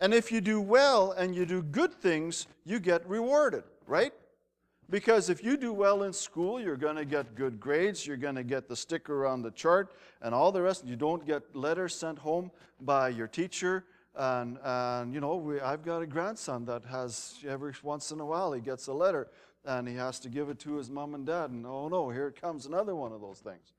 And 0.00 0.12
if 0.12 0.32
you 0.32 0.40
do 0.40 0.60
well 0.60 1.12
and 1.12 1.34
you 1.34 1.46
do 1.46 1.62
good 1.62 1.92
things, 1.94 2.46
you 2.64 2.80
get 2.80 3.08
rewarded, 3.08 3.64
right? 3.86 4.12
Because 4.90 5.30
if 5.30 5.42
you 5.42 5.56
do 5.56 5.72
well 5.72 6.02
in 6.02 6.12
school, 6.12 6.60
you're 6.60 6.76
going 6.76 6.96
to 6.96 7.06
get 7.06 7.34
good 7.34 7.58
grades, 7.58 8.06
you're 8.06 8.18
going 8.18 8.34
to 8.34 8.44
get 8.44 8.68
the 8.68 8.76
sticker 8.76 9.26
on 9.26 9.40
the 9.40 9.50
chart, 9.50 9.94
and 10.20 10.34
all 10.34 10.52
the 10.52 10.60
rest. 10.60 10.84
You 10.84 10.96
don't 10.96 11.26
get 11.26 11.56
letters 11.56 11.94
sent 11.94 12.18
home 12.18 12.50
by 12.80 13.08
your 13.08 13.26
teacher. 13.26 13.84
And, 14.14 14.58
and 14.62 15.14
you 15.14 15.20
know, 15.20 15.36
we, 15.36 15.60
I've 15.60 15.84
got 15.84 16.02
a 16.02 16.06
grandson 16.06 16.66
that 16.66 16.84
has, 16.84 17.36
every 17.48 17.72
once 17.82 18.10
in 18.10 18.20
a 18.20 18.26
while, 18.26 18.52
he 18.52 18.60
gets 18.60 18.86
a 18.88 18.92
letter 18.92 19.28
and 19.64 19.88
he 19.88 19.94
has 19.94 20.18
to 20.20 20.28
give 20.28 20.48
it 20.48 20.58
to 20.60 20.76
his 20.76 20.90
mom 20.90 21.14
and 21.14 21.26
dad. 21.26 21.50
And 21.50 21.66
oh 21.66 21.88
no, 21.88 22.10
here 22.10 22.30
comes 22.30 22.66
another 22.66 22.94
one 22.94 23.12
of 23.12 23.20
those 23.20 23.38
things. 23.38 23.72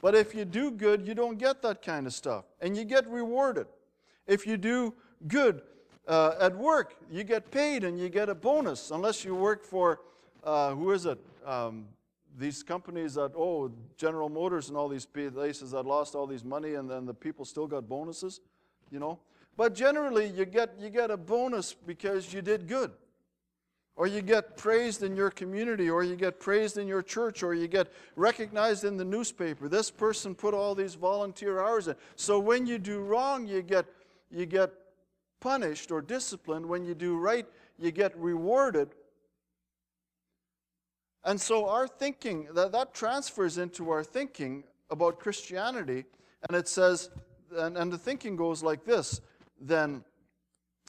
But 0.00 0.14
if 0.14 0.34
you 0.34 0.44
do 0.44 0.70
good, 0.70 1.06
you 1.06 1.14
don't 1.14 1.38
get 1.38 1.62
that 1.62 1.82
kind 1.82 2.06
of 2.06 2.14
stuff. 2.14 2.44
And 2.60 2.76
you 2.76 2.84
get 2.84 3.06
rewarded. 3.08 3.66
If 4.26 4.46
you 4.46 4.56
do 4.56 4.94
good 5.28 5.62
uh, 6.08 6.34
at 6.40 6.56
work, 6.56 6.96
you 7.10 7.24
get 7.24 7.50
paid 7.50 7.84
and 7.84 7.98
you 7.98 8.08
get 8.08 8.28
a 8.28 8.34
bonus, 8.34 8.90
unless 8.90 9.24
you 9.24 9.34
work 9.34 9.62
for, 9.62 10.00
uh, 10.44 10.74
who 10.74 10.92
is 10.92 11.04
it? 11.04 11.18
Um, 11.44 11.86
these 12.38 12.62
companies 12.62 13.14
that, 13.14 13.32
oh, 13.36 13.70
General 13.96 14.28
Motors 14.28 14.68
and 14.68 14.76
all 14.76 14.88
these 14.88 15.04
places 15.04 15.72
that 15.72 15.84
lost 15.84 16.14
all 16.14 16.26
these 16.26 16.44
money 16.44 16.74
and 16.74 16.88
then 16.88 17.04
the 17.04 17.14
people 17.14 17.44
still 17.44 17.66
got 17.66 17.88
bonuses, 17.88 18.40
you 18.90 18.98
know? 18.98 19.18
But 19.56 19.74
generally, 19.74 20.28
you 20.28 20.46
get, 20.46 20.74
you 20.78 20.88
get 20.88 21.10
a 21.10 21.16
bonus 21.16 21.74
because 21.74 22.32
you 22.32 22.40
did 22.40 22.66
good 22.66 22.92
or 24.00 24.06
you 24.06 24.22
get 24.22 24.56
praised 24.56 25.02
in 25.02 25.14
your 25.14 25.28
community, 25.28 25.90
or 25.90 26.02
you 26.02 26.16
get 26.16 26.40
praised 26.40 26.78
in 26.78 26.88
your 26.88 27.02
church, 27.02 27.42
or 27.42 27.52
you 27.52 27.68
get 27.68 27.92
recognized 28.16 28.84
in 28.84 28.96
the 28.96 29.04
newspaper. 29.04 29.68
This 29.68 29.90
person 29.90 30.34
put 30.34 30.54
all 30.54 30.74
these 30.74 30.94
volunteer 30.94 31.60
hours 31.60 31.86
in. 31.86 31.94
So 32.16 32.38
when 32.38 32.66
you 32.66 32.78
do 32.78 33.00
wrong, 33.00 33.46
you 33.46 33.60
get, 33.60 33.84
you 34.30 34.46
get 34.46 34.70
punished 35.38 35.90
or 35.90 36.00
disciplined. 36.00 36.64
When 36.64 36.82
you 36.82 36.94
do 36.94 37.18
right, 37.18 37.44
you 37.78 37.90
get 37.90 38.16
rewarded. 38.16 38.88
And 41.22 41.38
so 41.38 41.68
our 41.68 41.86
thinking, 41.86 42.48
that, 42.54 42.72
that 42.72 42.94
transfers 42.94 43.58
into 43.58 43.90
our 43.90 44.02
thinking 44.02 44.64
about 44.88 45.20
Christianity, 45.20 46.06
and 46.48 46.56
it 46.56 46.68
says, 46.68 47.10
and, 47.54 47.76
and 47.76 47.92
the 47.92 47.98
thinking 47.98 48.34
goes 48.34 48.62
like 48.62 48.86
this 48.86 49.20
then, 49.60 50.02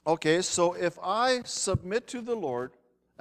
okay, 0.08 0.41
so 0.41 0.72
if 0.75 0.98
I 1.03 1.41
submit 1.44 2.08
to 2.08 2.22
the 2.22 2.36
Lord, 2.36 2.72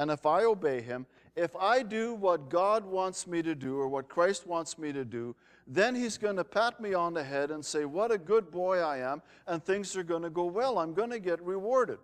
and 0.01 0.11
if 0.11 0.25
I 0.25 0.45
obey 0.45 0.81
him, 0.81 1.05
if 1.37 1.55
I 1.55 1.83
do 1.83 2.15
what 2.15 2.49
God 2.49 2.87
wants 2.87 3.27
me 3.27 3.43
to 3.43 3.55
do 3.55 3.79
or 3.79 3.87
what 3.87 4.09
Christ 4.09 4.47
wants 4.47 4.79
me 4.79 4.95
to 4.95 5.05
do, 5.05 5.37
then 5.67 5.95
he's 5.95 6.17
going 6.17 6.37
to 6.37 6.43
pat 6.45 6.81
me 6.81 6.95
on 6.95 7.13
the 7.13 7.23
head 7.23 7.51
and 7.51 7.63
say, 7.63 7.85
What 7.85 8.11
a 8.11 8.17
good 8.17 8.51
boy 8.51 8.79
I 8.79 8.97
am, 8.97 9.21
and 9.47 9.63
things 9.63 9.95
are 9.99 10.03
going 10.03 10.23
to 10.23 10.31
go 10.31 10.47
well. 10.47 10.79
I'm 10.79 10.95
going 10.95 11.11
to 11.11 11.19
get 11.19 11.39
rewarded. 11.43 11.99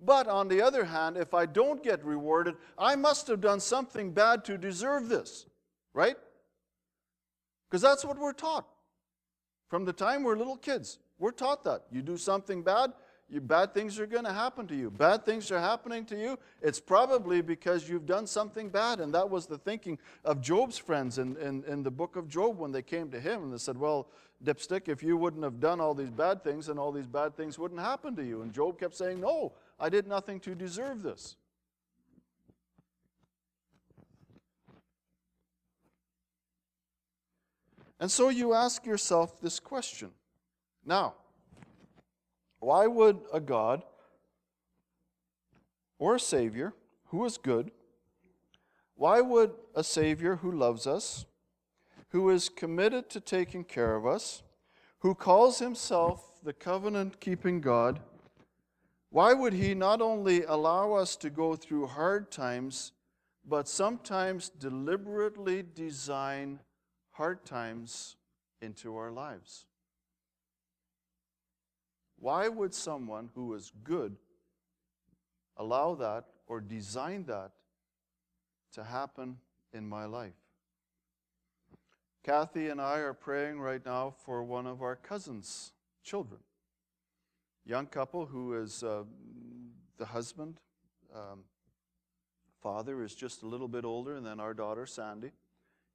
But 0.00 0.28
on 0.28 0.46
the 0.46 0.62
other 0.62 0.84
hand, 0.84 1.16
if 1.16 1.34
I 1.34 1.46
don't 1.46 1.82
get 1.82 2.04
rewarded, 2.04 2.54
I 2.78 2.94
must 2.94 3.26
have 3.26 3.40
done 3.40 3.58
something 3.58 4.12
bad 4.12 4.44
to 4.44 4.56
deserve 4.56 5.08
this, 5.08 5.46
right? 5.94 6.16
Because 7.68 7.82
that's 7.82 8.04
what 8.04 8.20
we're 8.20 8.32
taught. 8.32 8.68
From 9.68 9.84
the 9.84 9.92
time 9.92 10.22
we're 10.22 10.36
little 10.36 10.56
kids, 10.56 11.00
we're 11.18 11.32
taught 11.32 11.64
that. 11.64 11.86
You 11.90 12.02
do 12.02 12.16
something 12.16 12.62
bad, 12.62 12.92
you, 13.28 13.40
bad 13.40 13.72
things 13.72 13.98
are 13.98 14.06
going 14.06 14.24
to 14.24 14.32
happen 14.32 14.66
to 14.66 14.76
you. 14.76 14.90
Bad 14.90 15.24
things 15.24 15.50
are 15.50 15.60
happening 15.60 16.04
to 16.06 16.16
you. 16.16 16.38
It's 16.62 16.78
probably 16.78 17.40
because 17.40 17.88
you've 17.88 18.06
done 18.06 18.26
something 18.26 18.68
bad. 18.68 19.00
And 19.00 19.14
that 19.14 19.28
was 19.28 19.46
the 19.46 19.58
thinking 19.58 19.98
of 20.24 20.40
Job's 20.40 20.76
friends 20.76 21.18
in, 21.18 21.36
in, 21.38 21.64
in 21.64 21.82
the 21.82 21.90
book 21.90 22.16
of 22.16 22.28
Job 22.28 22.58
when 22.58 22.70
they 22.70 22.82
came 22.82 23.10
to 23.10 23.20
him 23.20 23.44
and 23.44 23.52
they 23.52 23.58
said, 23.58 23.78
Well, 23.78 24.08
Dipstick, 24.44 24.88
if 24.88 25.02
you 25.02 25.16
wouldn't 25.16 25.42
have 25.42 25.58
done 25.58 25.80
all 25.80 25.94
these 25.94 26.10
bad 26.10 26.44
things, 26.44 26.66
then 26.66 26.78
all 26.78 26.92
these 26.92 27.06
bad 27.06 27.36
things 27.36 27.58
wouldn't 27.58 27.80
happen 27.80 28.14
to 28.16 28.24
you. 28.24 28.42
And 28.42 28.52
Job 28.52 28.78
kept 28.78 28.94
saying, 28.94 29.20
No, 29.20 29.52
I 29.80 29.88
did 29.88 30.06
nothing 30.06 30.38
to 30.40 30.54
deserve 30.54 31.02
this. 31.02 31.36
And 37.98 38.10
so 38.10 38.28
you 38.28 38.52
ask 38.52 38.84
yourself 38.84 39.40
this 39.40 39.58
question. 39.58 40.10
Now, 40.84 41.14
why 42.64 42.86
would 42.86 43.20
a 43.32 43.40
God 43.40 43.82
or 45.98 46.14
a 46.14 46.20
Savior 46.20 46.72
who 47.06 47.24
is 47.24 47.36
good, 47.36 47.70
why 48.94 49.20
would 49.20 49.52
a 49.74 49.84
Savior 49.84 50.36
who 50.36 50.50
loves 50.50 50.86
us, 50.86 51.26
who 52.08 52.30
is 52.30 52.48
committed 52.48 53.10
to 53.10 53.20
taking 53.20 53.64
care 53.64 53.96
of 53.96 54.06
us, 54.06 54.42
who 55.00 55.14
calls 55.14 55.58
himself 55.58 56.42
the 56.42 56.52
covenant 56.54 57.20
keeping 57.20 57.60
God, 57.60 58.00
why 59.10 59.32
would 59.32 59.52
he 59.52 59.74
not 59.74 60.00
only 60.00 60.44
allow 60.44 60.94
us 60.94 61.16
to 61.16 61.30
go 61.30 61.54
through 61.56 61.86
hard 61.86 62.32
times, 62.32 62.92
but 63.46 63.68
sometimes 63.68 64.48
deliberately 64.48 65.62
design 65.62 66.60
hard 67.10 67.44
times 67.44 68.16
into 68.62 68.96
our 68.96 69.12
lives? 69.12 69.66
Why 72.18 72.48
would 72.48 72.74
someone 72.74 73.30
who 73.34 73.54
is 73.54 73.72
good 73.82 74.16
allow 75.56 75.94
that 75.96 76.24
or 76.46 76.60
design 76.60 77.24
that 77.26 77.52
to 78.72 78.84
happen 78.84 79.38
in 79.72 79.88
my 79.88 80.04
life? 80.06 80.32
Kathy 82.22 82.68
and 82.68 82.80
I 82.80 83.00
are 83.00 83.12
praying 83.12 83.60
right 83.60 83.84
now 83.84 84.14
for 84.24 84.42
one 84.42 84.66
of 84.66 84.80
our 84.82 84.96
cousins' 84.96 85.72
children. 86.02 86.40
Young 87.66 87.86
couple 87.86 88.26
who 88.26 88.54
is 88.54 88.82
uh, 88.82 89.04
the 89.98 90.06
husband, 90.06 90.56
um, 91.14 91.40
father 92.62 93.02
is 93.02 93.14
just 93.14 93.42
a 93.42 93.46
little 93.46 93.68
bit 93.68 93.84
older 93.84 94.20
than 94.20 94.40
our 94.40 94.54
daughter 94.54 94.86
Sandy. 94.86 95.32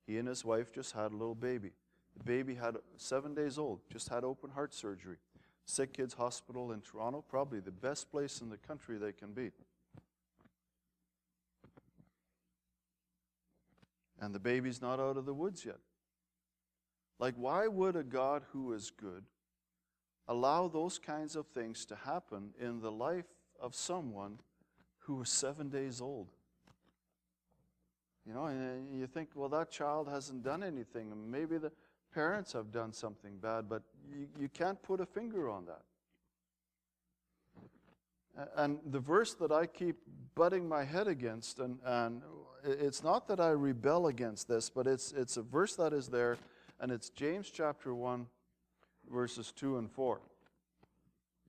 He 0.06 0.18
and 0.18 0.28
his 0.28 0.46
wife 0.46 0.72
just 0.72 0.94
had 0.94 1.12
a 1.12 1.16
little 1.16 1.36
baby. 1.36 1.72
The 2.18 2.24
baby 2.24 2.56
had 2.56 2.78
seven 2.98 3.34
days 3.34 3.58
old, 3.58 3.80
just 3.92 4.10
had 4.10 4.24
open 4.24 4.52
heart 4.52 4.74
surgery. 4.74 5.18
Sick 5.70 5.94
Kids 5.94 6.16
Hospital 6.16 6.72
in 6.72 6.82
Toronto, 6.82 7.24
probably 7.30 7.60
the 7.60 7.70
best 7.70 8.10
place 8.10 8.42
in 8.42 8.50
the 8.50 8.58
country 8.58 8.98
they 8.98 9.12
can 9.12 9.34
be. 9.34 9.52
And 14.20 14.34
the 14.34 14.40
baby's 14.40 14.82
not 14.82 15.00
out 15.00 15.16
of 15.16 15.28
the 15.28 15.34
woods 15.34 15.64
yet. 15.64 15.78
Like, 17.20 17.36
why 17.38 17.68
would 17.68 17.96
a 17.96 18.04
God 18.04 18.42
who 18.52 18.74
is 18.74 18.90
good 18.90 19.26
allow 20.28 20.68
those 20.68 20.98
kinds 20.98 21.36
of 21.36 21.46
things 21.46 21.86
to 21.86 21.96
happen 21.96 22.50
in 22.60 22.82
the 22.82 22.92
life 22.92 23.28
of 23.62 23.76
someone 23.76 24.40
who 25.02 25.18
was 25.18 25.30
seven 25.30 25.70
days 25.70 26.02
old? 26.02 26.30
You 28.26 28.34
know, 28.34 28.46
and 28.46 28.90
uh, 28.92 28.98
you 28.98 29.06
think, 29.06 29.30
well, 29.36 29.50
that 29.50 29.70
child 29.70 30.08
hasn't 30.08 30.44
done 30.44 30.64
anything. 30.64 31.12
And 31.12 31.32
maybe 31.32 31.60
the 31.60 31.72
parents 32.13 32.54
have 32.54 32.72
done 32.72 32.94
something 32.94 33.38
bad, 33.38 33.70
but 33.70 33.84
you, 34.12 34.28
you 34.39 34.50
can't 34.50 34.82
put 34.82 35.00
a 35.00 35.06
finger 35.06 35.50
on 35.50 35.66
that. 35.66 35.82
And 38.56 38.80
the 38.86 39.00
verse 39.00 39.34
that 39.36 39.51
I 39.51 39.66
keep 39.66 39.98
butting 40.36 40.68
my 40.68 40.84
head 40.84 41.08
against, 41.08 41.60
and, 41.60 41.80
and 41.84 42.22
it's 42.63 43.04
not 43.04 43.28
that 43.28 43.39
I 43.39 43.50
rebel 43.50 44.08
against 44.08 44.48
this, 44.48 44.70
but 44.70 44.88
it's, 44.88 45.12
it's 45.12 45.38
a 45.38 45.42
verse 45.42 45.75
that 45.75 45.94
is 45.94 46.08
there, 46.08 46.38
and 46.80 46.92
it's 46.92 47.10
James 47.10 47.51
chapter 47.51 47.94
1, 47.94 48.25
verses 49.12 49.51
2 49.56 49.78
and 49.78 49.92
4. 49.92 50.22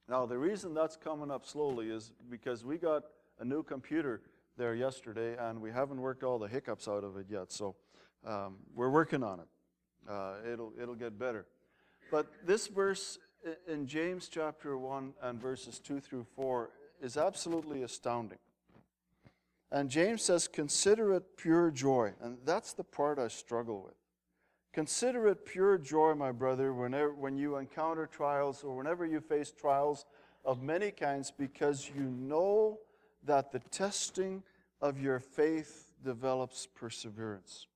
Now, 0.09 0.27
the 0.27 0.39
reason 0.39 0.75
that's 0.75 0.97
coming 0.97 1.31
up 1.31 1.47
slowly 1.47 1.91
is 1.91 2.13
because 2.29 2.65
we 2.65 2.77
got 2.79 3.05
a 3.39 3.45
new 3.45 3.63
computer 3.63 4.23
there 4.57 4.75
yesterday, 4.75 5.37
and 5.39 5.61
we 5.61 5.71
haven't 5.71 6.01
worked 6.01 6.25
all 6.25 6.39
the 6.39 6.49
hiccups 6.49 6.89
out 6.89 7.05
of 7.05 7.17
it 7.17 7.27
yet, 7.31 7.53
so 7.53 7.77
um, 8.27 8.57
we're 8.75 8.91
working 8.91 9.23
on 9.23 9.39
it. 9.39 9.47
Uh, 10.09 10.35
it'll, 10.51 10.73
it'll 10.81 10.95
get 10.95 11.19
better. 11.19 11.47
But 12.11 12.27
this 12.45 12.67
verse 12.67 13.19
in 13.67 13.87
James 13.87 14.29
chapter 14.29 14.77
1 14.77 15.15
and 15.23 15.41
verses 15.41 15.79
2 15.79 16.01
through 16.01 16.27
4 16.37 16.71
is 17.01 17.17
absolutely 17.17 17.83
astounding. 17.83 18.39
And 19.71 19.89
James 19.89 20.23
says, 20.23 20.49
Consider 20.49 21.15
it 21.15 21.37
pure 21.37 21.71
joy. 21.71 22.13
And 22.21 22.39
that's 22.45 22.73
the 22.73 22.85
part 22.85 23.19
I 23.19 23.29
struggle 23.29 23.83
with. 23.85 23.95
Consider 24.73 25.29
it 25.29 25.47
pure 25.47 25.79
joy, 25.79 26.15
my 26.15 26.33
brother, 26.33 26.73
whenever, 26.73 27.13
when 27.13 27.37
you 27.37 27.57
encounter 27.57 28.07
trials 28.07 28.63
or 28.63 28.77
whenever 28.77 29.05
you 29.05 29.21
face 29.21 29.53
trials 29.53 30.07
of 30.45 30.63
many 30.63 30.91
kinds, 30.91 31.33
because 31.37 31.91
you 31.95 32.05
know 32.05 32.79
that 33.25 33.53
the 33.53 33.59
testing 33.71 34.43
of 34.81 35.01
your 35.01 35.19
faith 35.19 35.89
develops 36.05 36.67
perseverance. 36.67 37.67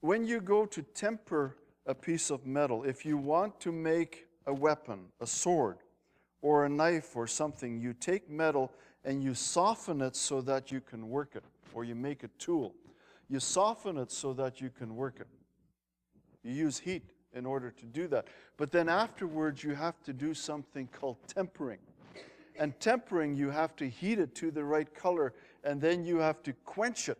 When 0.00 0.24
you 0.24 0.40
go 0.40 0.64
to 0.66 0.82
temper 0.82 1.56
a 1.84 1.94
piece 1.94 2.30
of 2.30 2.46
metal, 2.46 2.84
if 2.84 3.04
you 3.04 3.16
want 3.16 3.58
to 3.60 3.72
make 3.72 4.26
a 4.46 4.54
weapon, 4.54 5.06
a 5.20 5.26
sword, 5.26 5.78
or 6.40 6.64
a 6.64 6.68
knife 6.68 7.16
or 7.16 7.26
something, 7.26 7.80
you 7.80 7.94
take 7.94 8.30
metal 8.30 8.70
and 9.04 9.22
you 9.22 9.34
soften 9.34 10.00
it 10.00 10.14
so 10.14 10.40
that 10.42 10.70
you 10.70 10.80
can 10.80 11.08
work 11.08 11.34
it, 11.34 11.42
or 11.74 11.82
you 11.82 11.96
make 11.96 12.22
a 12.22 12.28
tool. 12.38 12.74
You 13.28 13.40
soften 13.40 13.98
it 13.98 14.12
so 14.12 14.32
that 14.34 14.60
you 14.60 14.70
can 14.70 14.94
work 14.94 15.18
it. 15.20 15.26
You 16.44 16.52
use 16.52 16.78
heat 16.78 17.02
in 17.34 17.44
order 17.44 17.70
to 17.70 17.86
do 17.86 18.06
that. 18.08 18.26
But 18.56 18.70
then 18.70 18.88
afterwards, 18.88 19.64
you 19.64 19.74
have 19.74 20.00
to 20.04 20.12
do 20.12 20.32
something 20.32 20.88
called 20.92 21.16
tempering. 21.26 21.80
And 22.58 22.78
tempering, 22.80 23.34
you 23.34 23.50
have 23.50 23.74
to 23.76 23.88
heat 23.88 24.18
it 24.18 24.34
to 24.36 24.50
the 24.50 24.64
right 24.64 24.92
color, 24.94 25.34
and 25.64 25.80
then 25.80 26.04
you 26.04 26.18
have 26.18 26.42
to 26.44 26.52
quench 26.64 27.08
it. 27.08 27.18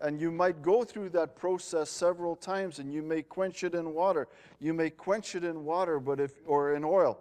And 0.00 0.20
you 0.20 0.30
might 0.30 0.62
go 0.62 0.82
through 0.82 1.10
that 1.10 1.36
process 1.36 1.90
several 1.90 2.34
times, 2.34 2.78
and 2.78 2.92
you 2.92 3.02
may 3.02 3.22
quench 3.22 3.64
it 3.64 3.74
in 3.74 3.92
water. 3.92 4.28
You 4.58 4.72
may 4.72 4.90
quench 4.90 5.34
it 5.34 5.44
in 5.44 5.64
water, 5.64 6.00
but 6.00 6.20
if 6.20 6.32
or 6.46 6.74
in 6.74 6.84
oil. 6.84 7.20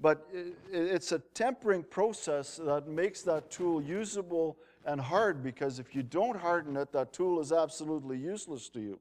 But 0.00 0.28
it's 0.70 1.12
a 1.12 1.18
tempering 1.18 1.82
process 1.82 2.56
that 2.56 2.86
makes 2.86 3.22
that 3.22 3.50
tool 3.50 3.82
usable 3.82 4.58
and 4.84 5.00
hard 5.00 5.42
because 5.42 5.78
if 5.78 5.94
you 5.94 6.02
don't 6.02 6.38
harden 6.38 6.76
it, 6.76 6.92
that 6.92 7.12
tool 7.12 7.40
is 7.40 7.52
absolutely 7.52 8.16
useless 8.16 8.68
to 8.70 8.80
you. 8.80 9.00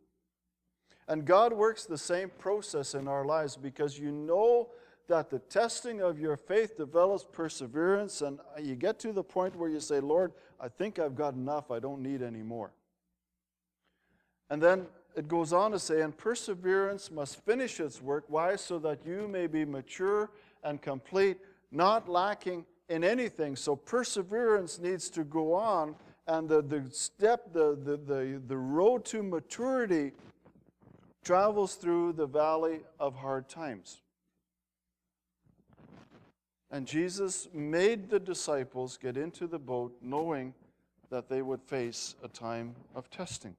And 1.07 1.23
God 1.23 1.53
works 1.53 1.85
the 1.85 1.97
same 1.97 2.29
process 2.37 2.93
in 2.93 3.07
our 3.07 3.25
lives 3.25 3.55
because 3.55 3.97
you 3.97 4.11
know 4.11 4.69
that 5.07 5.29
the 5.29 5.39
testing 5.39 6.01
of 6.01 6.19
your 6.19 6.35
faith 6.35 6.75
develops 6.75 7.25
perseverance, 7.31 8.21
and 8.21 8.39
you 8.61 8.75
get 8.75 8.99
to 8.99 9.13
the 9.13 9.23
point 9.23 9.55
where 9.55 9.69
you 9.69 9.79
say, 9.79 10.01
Lord, 10.01 10.33
I 10.59 10.67
think 10.67 10.99
I've 10.99 11.15
got 11.15 11.33
enough, 11.33 11.71
I 11.71 11.79
don't 11.79 12.01
need 12.01 12.21
any 12.21 12.43
more. 12.43 12.71
And 14.49 14.61
then 14.61 14.87
it 15.15 15.27
goes 15.27 15.51
on 15.51 15.71
to 15.71 15.79
say, 15.79 16.01
and 16.01 16.15
perseverance 16.15 17.11
must 17.11 17.43
finish 17.43 17.79
its 17.79 18.01
work. 18.01 18.25
Why? 18.27 18.55
So 18.55 18.79
that 18.79 18.99
you 19.05 19.27
may 19.27 19.47
be 19.47 19.65
mature 19.65 20.29
and 20.63 20.81
complete, 20.81 21.37
not 21.71 22.07
lacking 22.07 22.65
in 22.89 23.03
anything. 23.03 23.55
So 23.55 23.75
perseverance 23.75 24.79
needs 24.79 25.09
to 25.11 25.23
go 25.23 25.53
on, 25.53 25.95
and 26.27 26.47
the, 26.47 26.61
the 26.61 26.83
step, 26.91 27.53
the, 27.53 27.77
the, 27.83 27.97
the, 27.97 28.41
the 28.47 28.57
road 28.57 29.05
to 29.05 29.23
maturity 29.23 30.11
travels 31.23 31.75
through 31.75 32.13
the 32.13 32.25
valley 32.25 32.81
of 32.99 33.15
hard 33.15 33.49
times. 33.49 34.01
And 36.69 36.85
Jesus 36.85 37.47
made 37.53 38.09
the 38.09 38.19
disciples 38.19 38.97
get 38.97 39.17
into 39.17 39.47
the 39.47 39.59
boat 39.59 39.95
knowing 40.01 40.53
that 41.09 41.29
they 41.29 41.41
would 41.41 41.61
face 41.63 42.15
a 42.23 42.27
time 42.27 42.75
of 42.93 43.09
testing. 43.09 43.55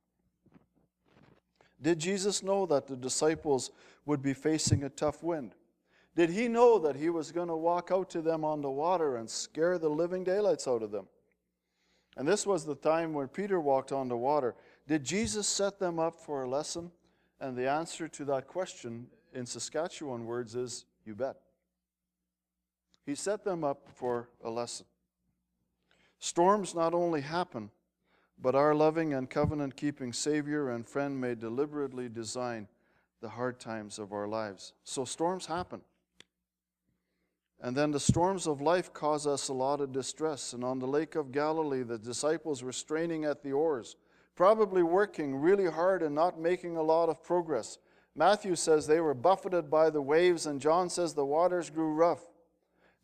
Did 1.81 1.99
Jesus 1.99 2.43
know 2.43 2.67
that 2.67 2.87
the 2.87 2.97
disciples 2.97 3.71
would 4.05 4.23
be 4.23 4.35
facing 4.35 4.85
a 4.85 4.89
tough 4.89 5.23
wind? 5.23 5.55
Did 6.17 6.31
he 6.31 6.49
know 6.49 6.79
that 6.81 6.97
he 6.97 7.11
was 7.11 7.31
going 7.31 7.49
to 7.49 7.57
walk 7.57 7.91
out 7.93 8.11
to 8.11 8.21
them 8.21 8.45
on 8.45 8.61
the 8.61 8.71
water 8.71 9.17
and 9.17 9.31
scare 9.31 9.79
the 9.79 9.89
living 9.89 10.25
daylights 10.25 10.67
out 10.67 10.83
of 10.83 10.91
them? 10.91 11.07
And 12.17 12.27
this 12.27 12.45
was 12.45 12.65
the 12.65 12.75
time 12.75 13.13
when 13.13 13.29
Peter 13.29 13.61
walked 13.61 13.93
on 13.93 14.09
the 14.09 14.17
water. 14.17 14.57
Did 14.89 15.05
Jesus 15.05 15.47
set 15.47 15.79
them 15.79 16.01
up 16.01 16.19
for 16.19 16.43
a 16.43 16.49
lesson? 16.49 16.91
And 17.41 17.57
the 17.57 17.71
answer 17.71 18.09
to 18.09 18.25
that 18.25 18.49
question 18.49 19.07
in 19.33 19.47
Saskatchewan 19.47 20.27
words 20.27 20.57
is 20.57 20.87
you 21.05 21.15
bet. 21.15 21.37
He 23.07 23.15
set 23.15 23.45
them 23.45 23.63
up 23.63 23.89
for 23.95 24.29
a 24.43 24.51
lesson. 24.51 24.87
Storms 26.19 26.75
not 26.75 26.93
only 26.93 27.21
happen, 27.21 27.71
but 28.41 28.55
our 28.55 28.75
loving 28.75 29.15
and 29.15 29.29
covenant 29.29 29.77
keeping 29.77 30.13
Savior 30.13 30.71
and 30.71 30.87
friend 30.87 31.21
may 31.21 31.35
deliberately 31.35 32.09
design 32.09 32.69
the 33.21 33.29
hard 33.29 33.59
times 33.59 33.99
of 33.99 34.13
our 34.13 34.29
lives. 34.29 34.73
So 34.85 35.05
storms 35.05 35.47
happen. 35.47 35.81
And 37.61 37.77
then 37.77 37.91
the 37.91 38.01
storms 38.01 38.47
of 38.47 38.61
life 38.61 38.93
cause 38.93 39.27
us 39.27 39.49
a 39.49 39.53
lot 39.53 39.81
of 39.81 39.93
distress. 39.93 40.53
And 40.53 40.63
on 40.63 40.79
the 40.79 40.87
Lake 40.87 41.17
of 41.17 41.33
Galilee, 41.33 41.83
the 41.83 41.99
disciples 41.99 42.63
were 42.63 42.73
straining 42.73 43.25
at 43.25 43.43
the 43.43 43.53
oars 43.53 43.97
probably 44.39 44.85
working 44.85 45.35
really 45.35 45.69
hard 45.69 46.01
and 46.01 46.15
not 46.15 46.39
making 46.39 46.77
a 46.77 46.83
lot 46.83 47.09
of 47.09 47.21
progress. 47.25 47.77
Matthew 48.15 48.55
says 48.55 48.87
they 48.87 49.01
were 49.01 49.13
buffeted 49.13 49.69
by 49.69 49.91
the 49.91 50.01
waves, 50.01 50.47
and 50.47 50.61
John 50.61 50.89
says 50.89 51.13
the 51.13 51.25
waters 51.25 51.71
grew 51.71 51.93
rough. 51.93 52.25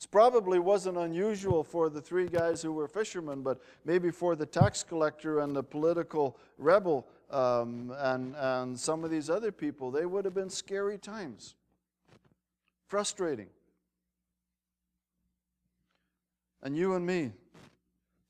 It 0.05 0.11
probably 0.11 0.59
wasn't 0.59 0.99
unusual 0.99 1.65
for 1.65 1.89
the 1.89 2.01
three 2.01 2.29
guys 2.29 2.63
who 2.63 2.73
were 2.73 2.89
fishermen, 2.89 3.43
but 3.43 3.61
maybe 3.85 4.11
for 4.11 4.37
the 4.37 4.47
tax 4.47 4.83
collector 4.83 5.41
and 5.41 5.55
the 5.55 5.63
political 5.63 6.37
rebel 6.59 7.07
um, 7.31 7.93
and, 7.99 8.35
and 8.37 8.79
some 8.79 9.03
of 9.05 9.11
these 9.11 9.31
other 9.31 9.51
people, 9.51 9.91
they 9.91 10.07
would 10.07 10.25
have 10.25 10.35
been 10.35 10.51
scary 10.51 10.99
times. 10.99 11.55
Frustrating. 12.87 13.49
And 16.63 16.77
you 16.77 16.95
and 16.95 17.05
me, 17.05 17.33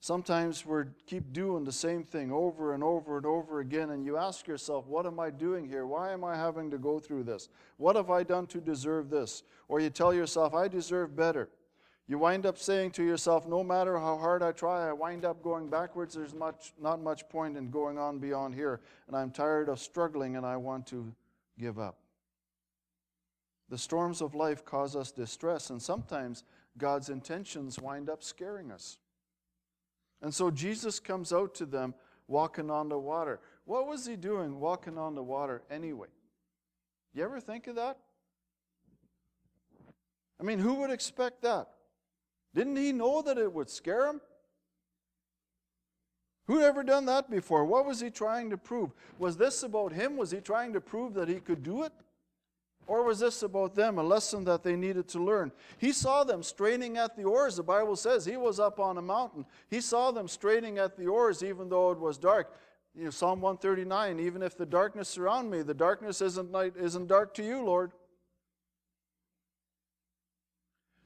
Sometimes 0.05 0.67
we 0.67 0.83
keep 1.07 1.33
doing 1.33 1.65
the 1.65 1.73
same 1.73 2.05
thing 2.05 2.31
over 2.31 2.75
and 2.75 2.85
over 2.85 3.17
and 3.17 3.25
over 3.25 3.61
again, 3.61 3.89
and 3.89 4.05
you 4.05 4.19
ask 4.19 4.47
yourself, 4.47 4.87
What 4.87 5.07
am 5.07 5.19
I 5.19 5.31
doing 5.31 5.67
here? 5.67 5.87
Why 5.87 6.13
am 6.13 6.25
I 6.25 6.37
having 6.37 6.71
to 6.73 6.77
go 6.77 6.99
through 6.99 7.23
this? 7.23 7.49
What 7.79 7.97
have 7.97 8.11
I 8.11 8.23
done 8.23 8.47
to 8.49 8.61
deserve 8.61 9.09
this? 9.09 9.45
Or 9.67 9.81
you 9.81 9.89
tell 9.89 10.13
yourself, 10.13 10.53
I 10.53 10.69
deserve 10.69 11.17
better. 11.17 11.49
You 12.07 12.19
wind 12.19 12.45
up 12.45 12.59
saying 12.59 12.91
to 12.93 13.03
yourself, 13.03 13.47
No 13.47 13.65
matter 13.65 13.99
how 13.99 14.19
hard 14.19 14.43
I 14.43 14.53
try, 14.53 14.89
I 14.89 14.93
wind 14.93 15.25
up 15.25 15.43
going 15.43 15.69
backwards. 15.69 16.15
There's 16.15 16.35
much, 16.35 16.75
not 16.81 17.01
much 17.01 17.29
point 17.29 17.57
in 17.57 17.71
going 17.71 17.99
on 17.99 18.19
beyond 18.19 18.55
here, 18.55 18.81
and 19.07 19.17
I'm 19.17 19.31
tired 19.31 19.69
of 19.69 19.79
struggling 19.79 20.37
and 20.37 20.45
I 20.45 20.57
want 20.57 20.87
to 20.89 21.15
give 21.59 21.79
up. 21.79 21.97
The 23.71 23.79
storms 23.79 24.21
of 24.21 24.35
life 24.35 24.65
cause 24.65 24.95
us 24.95 25.11
distress, 25.11 25.71
and 25.71 25.81
sometimes 25.81 26.45
God's 26.77 27.09
intentions 27.09 27.79
wind 27.79 28.11
up 28.11 28.23
scaring 28.23 28.71
us. 28.71 28.99
And 30.21 30.35
so 30.35 30.51
Jesus 30.51 31.01
comes 31.01 31.33
out 31.33 31.55
to 31.57 31.67
them 31.67 31.95
walking 32.29 32.71
on 32.71 32.89
the 32.89 32.99
water. 32.99 33.41
What 33.65 33.87
was 33.87 34.07
he 34.07 34.17
doing 34.17 34.61
walking 34.61 34.99
on 34.99 35.15
the 35.15 35.23
water 35.23 35.63
anyway? 35.71 36.09
You 37.15 37.25
ever 37.25 37.41
think 37.41 37.67
of 37.67 37.77
that? 37.77 37.99
I 40.39 40.43
mean, 40.43 40.59
who 40.59 40.75
would 40.75 40.91
expect 40.91 41.43
that? 41.43 41.69
Didn't 42.55 42.77
he 42.77 42.93
know 42.93 43.23
that 43.23 43.39
it 43.39 43.53
would 43.53 43.69
scare 43.69 44.07
him? 44.07 44.21
Who'd 46.47 46.63
ever 46.63 46.83
done 46.83 47.07
that 47.07 47.31
before? 47.31 47.65
What 47.65 47.87
was 47.87 48.01
he 48.01 48.11
trying 48.11 48.51
to 48.51 48.59
prove? 48.59 48.91
Was 49.19 49.37
this 49.37 49.63
about 49.63 49.93
him? 49.93 50.17
Was 50.17 50.31
he 50.31 50.41
trying 50.41 50.73
to 50.75 50.81
prove 50.81 51.15
that 51.15 51.29
he 51.29 51.41
could 51.41 51.63
do 51.63 51.85
it? 51.85 51.93
Or 52.87 53.03
was 53.03 53.19
this 53.19 53.43
about 53.43 53.75
them, 53.75 53.99
a 53.99 54.03
lesson 54.03 54.45
that 54.45 54.63
they 54.63 54.77
needed 54.77 55.09
to 55.09 55.19
learn? 55.19 55.53
He 55.79 55.91
saw 55.91 56.23
them 56.23 56.43
straining 56.43 56.99
at 56.99 57.17
the 57.17 57.25
oars. 57.25 57.57
The 57.57 57.63
Bible 57.63 57.97
says 57.97 58.27
he 58.27 58.37
was 58.37 58.61
up 58.61 58.79
on 58.79 58.99
a 58.99 59.03
mountain. 59.03 59.47
He 59.71 59.81
saw 59.81 60.11
them 60.11 60.29
straining 60.29 60.79
at 60.79 60.97
the 60.97 61.07
oars 61.07 61.43
even 61.43 61.71
though 61.71 61.93
it 61.93 61.99
was 61.99 62.19
dark. 62.19 62.55
You 62.95 63.05
know, 63.05 63.11
Psalm 63.11 63.41
139 63.41 64.21
even 64.21 64.43
if 64.43 64.57
the 64.57 64.67
darkness 64.67 65.09
surround 65.09 65.51
me, 65.51 65.63
the 65.63 65.73
darkness 65.73 66.21
isn't, 66.21 66.53
night, 66.53 66.75
isn't 66.79 67.09
dark 67.09 67.33
to 67.35 67.43
you, 67.43 67.65
Lord. 67.65 67.93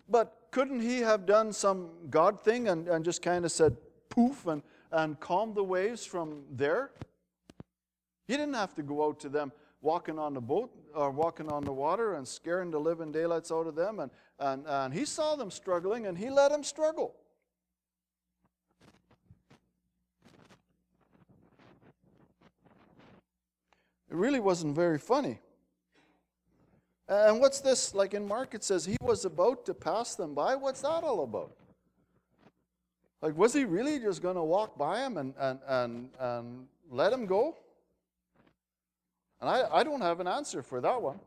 But 0.08 0.37
couldn't 0.50 0.80
he 0.80 1.00
have 1.00 1.26
done 1.26 1.52
some 1.52 1.90
God 2.10 2.42
thing 2.42 2.68
and, 2.68 2.88
and 2.88 3.04
just 3.04 3.22
kind 3.22 3.44
of 3.44 3.52
said 3.52 3.76
poof 4.08 4.46
and, 4.46 4.62
and 4.90 5.18
calmed 5.20 5.54
the 5.54 5.64
waves 5.64 6.04
from 6.04 6.42
there? 6.50 6.90
He 8.26 8.36
didn't 8.36 8.54
have 8.54 8.74
to 8.76 8.82
go 8.82 9.06
out 9.06 9.20
to 9.20 9.28
them 9.28 9.52
walking 9.80 10.18
on 10.18 10.34
the 10.34 10.40
boat 10.40 10.70
or 10.94 11.10
walking 11.10 11.50
on 11.50 11.64
the 11.64 11.72
water 11.72 12.14
and 12.14 12.26
scaring 12.26 12.70
the 12.70 12.80
living 12.80 13.12
daylights 13.12 13.52
out 13.52 13.66
of 13.66 13.74
them. 13.74 14.00
And, 14.00 14.10
and, 14.38 14.66
and 14.66 14.94
he 14.94 15.04
saw 15.04 15.36
them 15.36 15.50
struggling 15.50 16.06
and 16.06 16.16
he 16.16 16.30
let 16.30 16.50
them 16.50 16.62
struggle. 16.62 17.14
It 24.10 24.16
really 24.16 24.40
wasn't 24.40 24.74
very 24.74 24.98
funny. 24.98 25.38
And 27.08 27.40
what's 27.40 27.60
this? 27.60 27.94
Like 27.94 28.14
in 28.14 28.26
Mark, 28.26 28.54
it 28.54 28.62
says 28.62 28.84
he 28.84 28.96
was 29.00 29.24
about 29.24 29.64
to 29.66 29.74
pass 29.74 30.14
them 30.14 30.34
by. 30.34 30.54
What's 30.56 30.82
that 30.82 31.02
all 31.04 31.22
about? 31.22 31.52
Like, 33.22 33.36
was 33.36 33.52
he 33.52 33.64
really 33.64 33.98
just 33.98 34.22
going 34.22 34.36
to 34.36 34.42
walk 34.42 34.78
by 34.78 35.00
him 35.00 35.16
and, 35.16 35.34
and, 35.38 35.58
and, 35.66 36.08
and 36.20 36.66
let 36.90 37.12
him 37.12 37.26
go? 37.26 37.56
And 39.40 39.48
I, 39.48 39.64
I 39.72 39.82
don't 39.82 40.00
have 40.00 40.20
an 40.20 40.28
answer 40.28 40.62
for 40.62 40.80
that 40.80 41.00
one. 41.00 41.18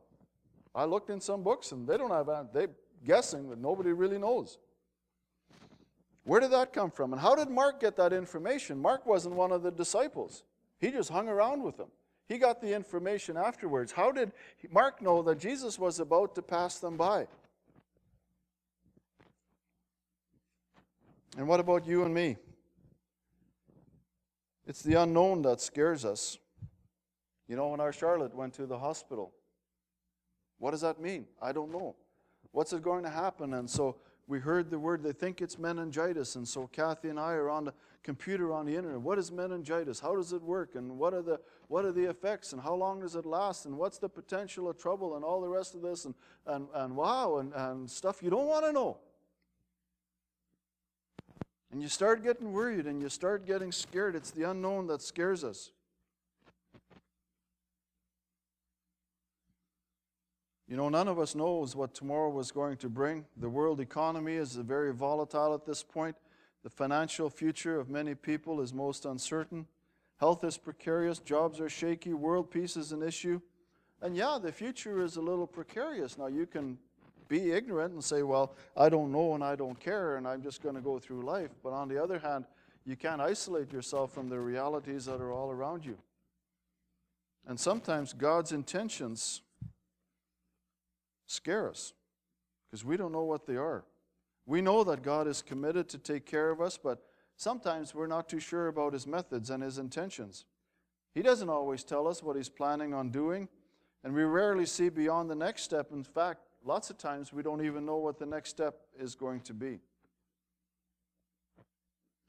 I 0.73 0.85
looked 0.85 1.09
in 1.09 1.19
some 1.19 1.43
books 1.43 1.71
and 1.71 1.87
they 1.87 1.97
don't 1.97 2.11
have 2.11 2.29
an 2.29 2.47
they 2.53 2.67
guessing 3.05 3.49
that 3.49 3.59
nobody 3.59 3.91
really 3.91 4.17
knows. 4.17 4.57
Where 6.23 6.39
did 6.39 6.51
that 6.51 6.71
come 6.71 6.91
from? 6.91 7.13
And 7.13 7.21
how 7.21 7.35
did 7.35 7.49
Mark 7.49 7.81
get 7.81 7.97
that 7.97 8.13
information? 8.13 8.79
Mark 8.79 9.05
wasn't 9.05 9.35
one 9.35 9.51
of 9.51 9.63
the 9.63 9.71
disciples. 9.71 10.43
He 10.79 10.91
just 10.91 11.09
hung 11.09 11.27
around 11.27 11.63
with 11.63 11.77
them. 11.77 11.89
He 12.27 12.37
got 12.37 12.61
the 12.61 12.73
information 12.73 13.37
afterwards. 13.37 13.91
How 13.91 14.11
did 14.11 14.31
Mark 14.71 15.01
know 15.01 15.21
that 15.23 15.39
Jesus 15.39 15.77
was 15.77 15.99
about 15.99 16.35
to 16.35 16.41
pass 16.41 16.79
them 16.79 16.97
by? 16.97 17.27
And 21.37 21.47
what 21.47 21.59
about 21.59 21.85
you 21.85 22.03
and 22.03 22.13
me? 22.13 22.37
It's 24.65 24.81
the 24.81 25.01
unknown 25.01 25.41
that 25.43 25.61
scares 25.61 26.05
us. 26.05 26.37
You 27.47 27.55
know, 27.55 27.69
when 27.69 27.79
our 27.79 27.91
Charlotte 27.91 28.33
went 28.33 28.53
to 28.53 28.65
the 28.65 28.79
hospital, 28.79 29.33
what 30.59 30.71
does 30.71 30.81
that 30.81 31.01
mean? 31.01 31.25
I 31.41 31.51
don't 31.51 31.71
know. 31.71 31.95
What's 32.51 32.71
it 32.71 32.81
going 32.81 33.03
to 33.03 33.09
happen? 33.09 33.55
And 33.55 33.69
so 33.69 33.97
we 34.27 34.39
heard 34.39 34.69
the 34.69 34.79
word, 34.79 35.03
they 35.03 35.11
think 35.11 35.41
it's 35.41 35.57
meningitis. 35.57 36.35
And 36.35 36.47
so 36.47 36.67
Kathy 36.67 37.09
and 37.09 37.19
I 37.19 37.33
are 37.33 37.49
on 37.49 37.65
the 37.65 37.73
computer 38.03 38.51
on 38.51 38.65
the 38.65 38.75
internet. 38.75 38.99
What 38.99 39.19
is 39.19 39.31
meningitis? 39.31 39.99
How 39.99 40.15
does 40.15 40.33
it 40.33 40.41
work? 40.41 40.75
And 40.75 40.97
what 40.97 41.13
are 41.13 41.21
the, 41.21 41.39
what 41.67 41.85
are 41.85 41.91
the 41.91 42.05
effects? 42.05 42.53
And 42.53 42.61
how 42.61 42.73
long 42.73 43.01
does 43.01 43.15
it 43.15 43.25
last? 43.25 43.65
And 43.65 43.77
what's 43.77 43.97
the 43.97 44.09
potential 44.09 44.69
of 44.69 44.77
trouble? 44.77 45.15
And 45.15 45.23
all 45.23 45.41
the 45.41 45.49
rest 45.49 45.75
of 45.75 45.81
this. 45.81 46.05
And, 46.05 46.15
and, 46.45 46.67
and 46.73 46.95
wow, 46.95 47.37
and, 47.37 47.53
and 47.53 47.89
stuff 47.89 48.23
you 48.23 48.29
don't 48.29 48.47
want 48.47 48.65
to 48.65 48.71
know. 48.71 48.97
And 51.71 51.81
you 51.81 51.87
start 51.87 52.23
getting 52.23 52.51
worried 52.51 52.85
and 52.85 53.01
you 53.01 53.07
start 53.07 53.45
getting 53.45 53.71
scared. 53.71 54.15
It's 54.15 54.31
the 54.31 54.49
unknown 54.49 54.87
that 54.87 55.01
scares 55.01 55.43
us. 55.43 55.71
You 60.67 60.77
know, 60.77 60.87
none 60.87 61.09
of 61.09 61.19
us 61.19 61.35
knows 61.35 61.75
what 61.75 61.93
tomorrow 61.93 62.29
was 62.29 62.51
going 62.51 62.77
to 62.77 62.89
bring. 62.89 63.25
The 63.35 63.49
world 63.49 63.81
economy 63.81 64.35
is 64.35 64.55
very 64.55 64.93
volatile 64.93 65.53
at 65.53 65.65
this 65.65 65.83
point. 65.83 66.15
The 66.63 66.69
financial 66.69 67.29
future 67.29 67.79
of 67.79 67.89
many 67.89 68.15
people 68.15 68.61
is 68.61 68.73
most 68.73 69.05
uncertain. 69.05 69.67
Health 70.17 70.43
is 70.43 70.57
precarious, 70.57 71.19
jobs 71.19 71.59
are 71.59 71.69
shaky, 71.69 72.13
world 72.13 72.51
peace 72.51 72.77
is 72.77 72.91
an 72.91 73.01
issue. 73.01 73.41
And 74.01 74.15
yeah, 74.15 74.37
the 74.41 74.51
future 74.51 75.03
is 75.03 75.15
a 75.15 75.21
little 75.21 75.47
precarious. 75.47 76.17
Now, 76.17 76.27
you 76.27 76.45
can 76.45 76.77
be 77.27 77.51
ignorant 77.51 77.93
and 77.93 78.03
say, 78.03 78.23
well, 78.23 78.53
I 78.75 78.89
don't 78.89 79.11
know 79.11 79.33
and 79.35 79.43
I 79.43 79.55
don't 79.55 79.79
care 79.79 80.17
and 80.17 80.27
I'm 80.27 80.43
just 80.43 80.61
going 80.61 80.75
to 80.75 80.81
go 80.81 80.99
through 80.99 81.21
life. 81.21 81.51
But 81.63 81.73
on 81.73 81.87
the 81.87 82.01
other 82.01 82.19
hand, 82.19 82.45
you 82.85 82.95
can't 82.95 83.21
isolate 83.21 83.71
yourself 83.71 84.13
from 84.13 84.29
the 84.29 84.39
realities 84.39 85.05
that 85.05 85.21
are 85.21 85.31
all 85.31 85.49
around 85.49 85.85
you. 85.85 85.97
And 87.47 87.59
sometimes 87.59 88.13
God's 88.13 88.51
intentions 88.51 89.41
scare 91.25 91.69
us 91.69 91.93
because 92.69 92.83
we 92.83 92.97
don't 92.97 93.11
know 93.11 93.23
what 93.23 93.45
they 93.45 93.55
are. 93.55 93.83
We 94.51 94.61
know 94.61 94.83
that 94.83 95.01
God 95.01 95.27
is 95.27 95.41
committed 95.41 95.87
to 95.87 95.97
take 95.97 96.25
care 96.25 96.49
of 96.49 96.59
us, 96.59 96.77
but 96.77 97.01
sometimes 97.37 97.95
we're 97.95 98.05
not 98.05 98.27
too 98.27 98.41
sure 98.41 98.67
about 98.67 98.91
his 98.91 99.07
methods 99.07 99.49
and 99.49 99.63
his 99.63 99.77
intentions. 99.77 100.43
He 101.15 101.21
doesn't 101.21 101.47
always 101.47 101.85
tell 101.85 102.05
us 102.05 102.21
what 102.21 102.35
he's 102.35 102.49
planning 102.49 102.93
on 102.93 103.11
doing, 103.11 103.47
and 104.03 104.13
we 104.13 104.23
rarely 104.23 104.65
see 104.65 104.89
beyond 104.89 105.29
the 105.29 105.35
next 105.35 105.61
step. 105.63 105.93
In 105.93 106.03
fact, 106.03 106.41
lots 106.65 106.89
of 106.89 106.97
times 106.97 107.31
we 107.31 107.41
don't 107.41 107.63
even 107.63 107.85
know 107.85 107.95
what 107.95 108.19
the 108.19 108.25
next 108.25 108.49
step 108.49 108.75
is 108.99 109.15
going 109.15 109.39
to 109.39 109.53
be. 109.53 109.79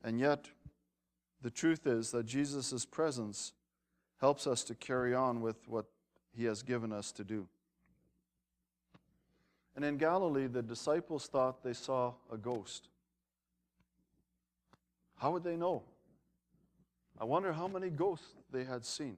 And 0.04 0.20
yet, 0.20 0.46
the 1.42 1.50
truth 1.50 1.88
is 1.88 2.12
that 2.12 2.26
Jesus' 2.26 2.86
presence 2.86 3.52
helps 4.20 4.46
us 4.46 4.62
to 4.62 4.76
carry 4.76 5.12
on 5.12 5.40
with 5.40 5.56
what 5.66 5.86
he 6.30 6.44
has 6.44 6.62
given 6.62 6.92
us 6.92 7.10
to 7.10 7.24
do. 7.24 7.48
And 9.74 9.84
in 9.84 9.96
Galilee, 9.96 10.46
the 10.46 10.62
disciples 10.62 11.26
thought 11.26 11.62
they 11.62 11.72
saw 11.72 12.12
a 12.30 12.36
ghost. 12.36 12.88
How 15.16 15.30
would 15.32 15.44
they 15.44 15.56
know? 15.56 15.82
I 17.20 17.24
wonder 17.24 17.52
how 17.52 17.68
many 17.68 17.88
ghosts 17.88 18.26
they 18.50 18.64
had 18.64 18.84
seen. 18.84 19.16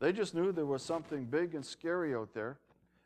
They 0.00 0.12
just 0.12 0.34
knew 0.34 0.50
there 0.50 0.66
was 0.66 0.82
something 0.82 1.26
big 1.26 1.54
and 1.54 1.64
scary 1.64 2.14
out 2.14 2.34
there. 2.34 2.58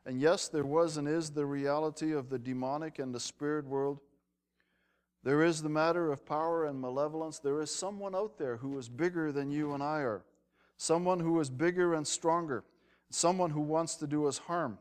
And 0.06 0.20
yes, 0.20 0.48
there 0.48 0.64
was 0.64 0.96
and 0.96 1.08
is 1.08 1.30
the 1.30 1.44
reality 1.44 2.12
of 2.12 2.30
the 2.30 2.38
demonic 2.38 2.98
and 2.98 3.14
the 3.14 3.20
spirit 3.20 3.66
world. 3.66 3.98
There 5.24 5.42
is 5.42 5.60
the 5.60 5.68
matter 5.68 6.12
of 6.12 6.24
power 6.24 6.64
and 6.66 6.80
malevolence. 6.80 7.40
There 7.40 7.60
is 7.60 7.74
someone 7.74 8.14
out 8.14 8.38
there 8.38 8.58
who 8.58 8.78
is 8.78 8.88
bigger 8.88 9.32
than 9.32 9.50
you 9.50 9.74
and 9.74 9.82
I 9.82 10.02
are, 10.02 10.22
someone 10.76 11.18
who 11.18 11.40
is 11.40 11.50
bigger 11.50 11.94
and 11.94 12.06
stronger, 12.06 12.62
someone 13.10 13.50
who 13.50 13.60
wants 13.60 13.96
to 13.96 14.06
do 14.06 14.26
us 14.26 14.38
harm. 14.38 14.78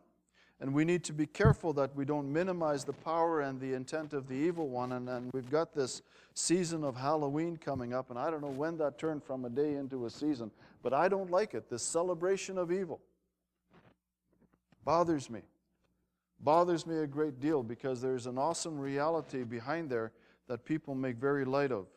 And 0.61 0.73
we 0.73 0.85
need 0.85 1.03
to 1.05 1.13
be 1.13 1.25
careful 1.25 1.73
that 1.73 1.93
we 1.95 2.05
don't 2.05 2.31
minimize 2.31 2.85
the 2.85 2.93
power 2.93 3.41
and 3.41 3.59
the 3.59 3.73
intent 3.73 4.13
of 4.13 4.27
the 4.27 4.35
evil 4.35 4.69
one. 4.69 4.93
And, 4.93 5.09
and 5.09 5.31
we've 5.33 5.49
got 5.49 5.73
this 5.73 6.01
season 6.33 6.83
of 6.83 6.95
Halloween 6.95 7.57
coming 7.57 7.93
up, 7.93 8.09
and 8.09 8.17
I 8.17 8.31
don't 8.31 8.41
know 8.41 8.47
when 8.47 8.77
that 8.77 8.97
turned 8.97 9.23
from 9.23 9.43
a 9.45 9.49
day 9.49 9.75
into 9.75 10.05
a 10.05 10.09
season, 10.09 10.51
but 10.81 10.93
I 10.93 11.09
don't 11.09 11.29
like 11.29 11.53
it. 11.53 11.69
This 11.69 11.83
celebration 11.83 12.57
of 12.57 12.71
evil 12.71 13.01
bothers 14.85 15.29
me. 15.29 15.41
Bothers 16.39 16.85
me 16.85 16.97
a 16.97 17.07
great 17.07 17.39
deal 17.39 17.63
because 17.63 18.01
there's 18.01 18.27
an 18.27 18.37
awesome 18.37 18.77
reality 18.77 19.43
behind 19.43 19.89
there 19.89 20.11
that 20.47 20.63
people 20.63 20.95
make 20.95 21.17
very 21.17 21.43
light 21.43 21.71
of. 21.71 21.87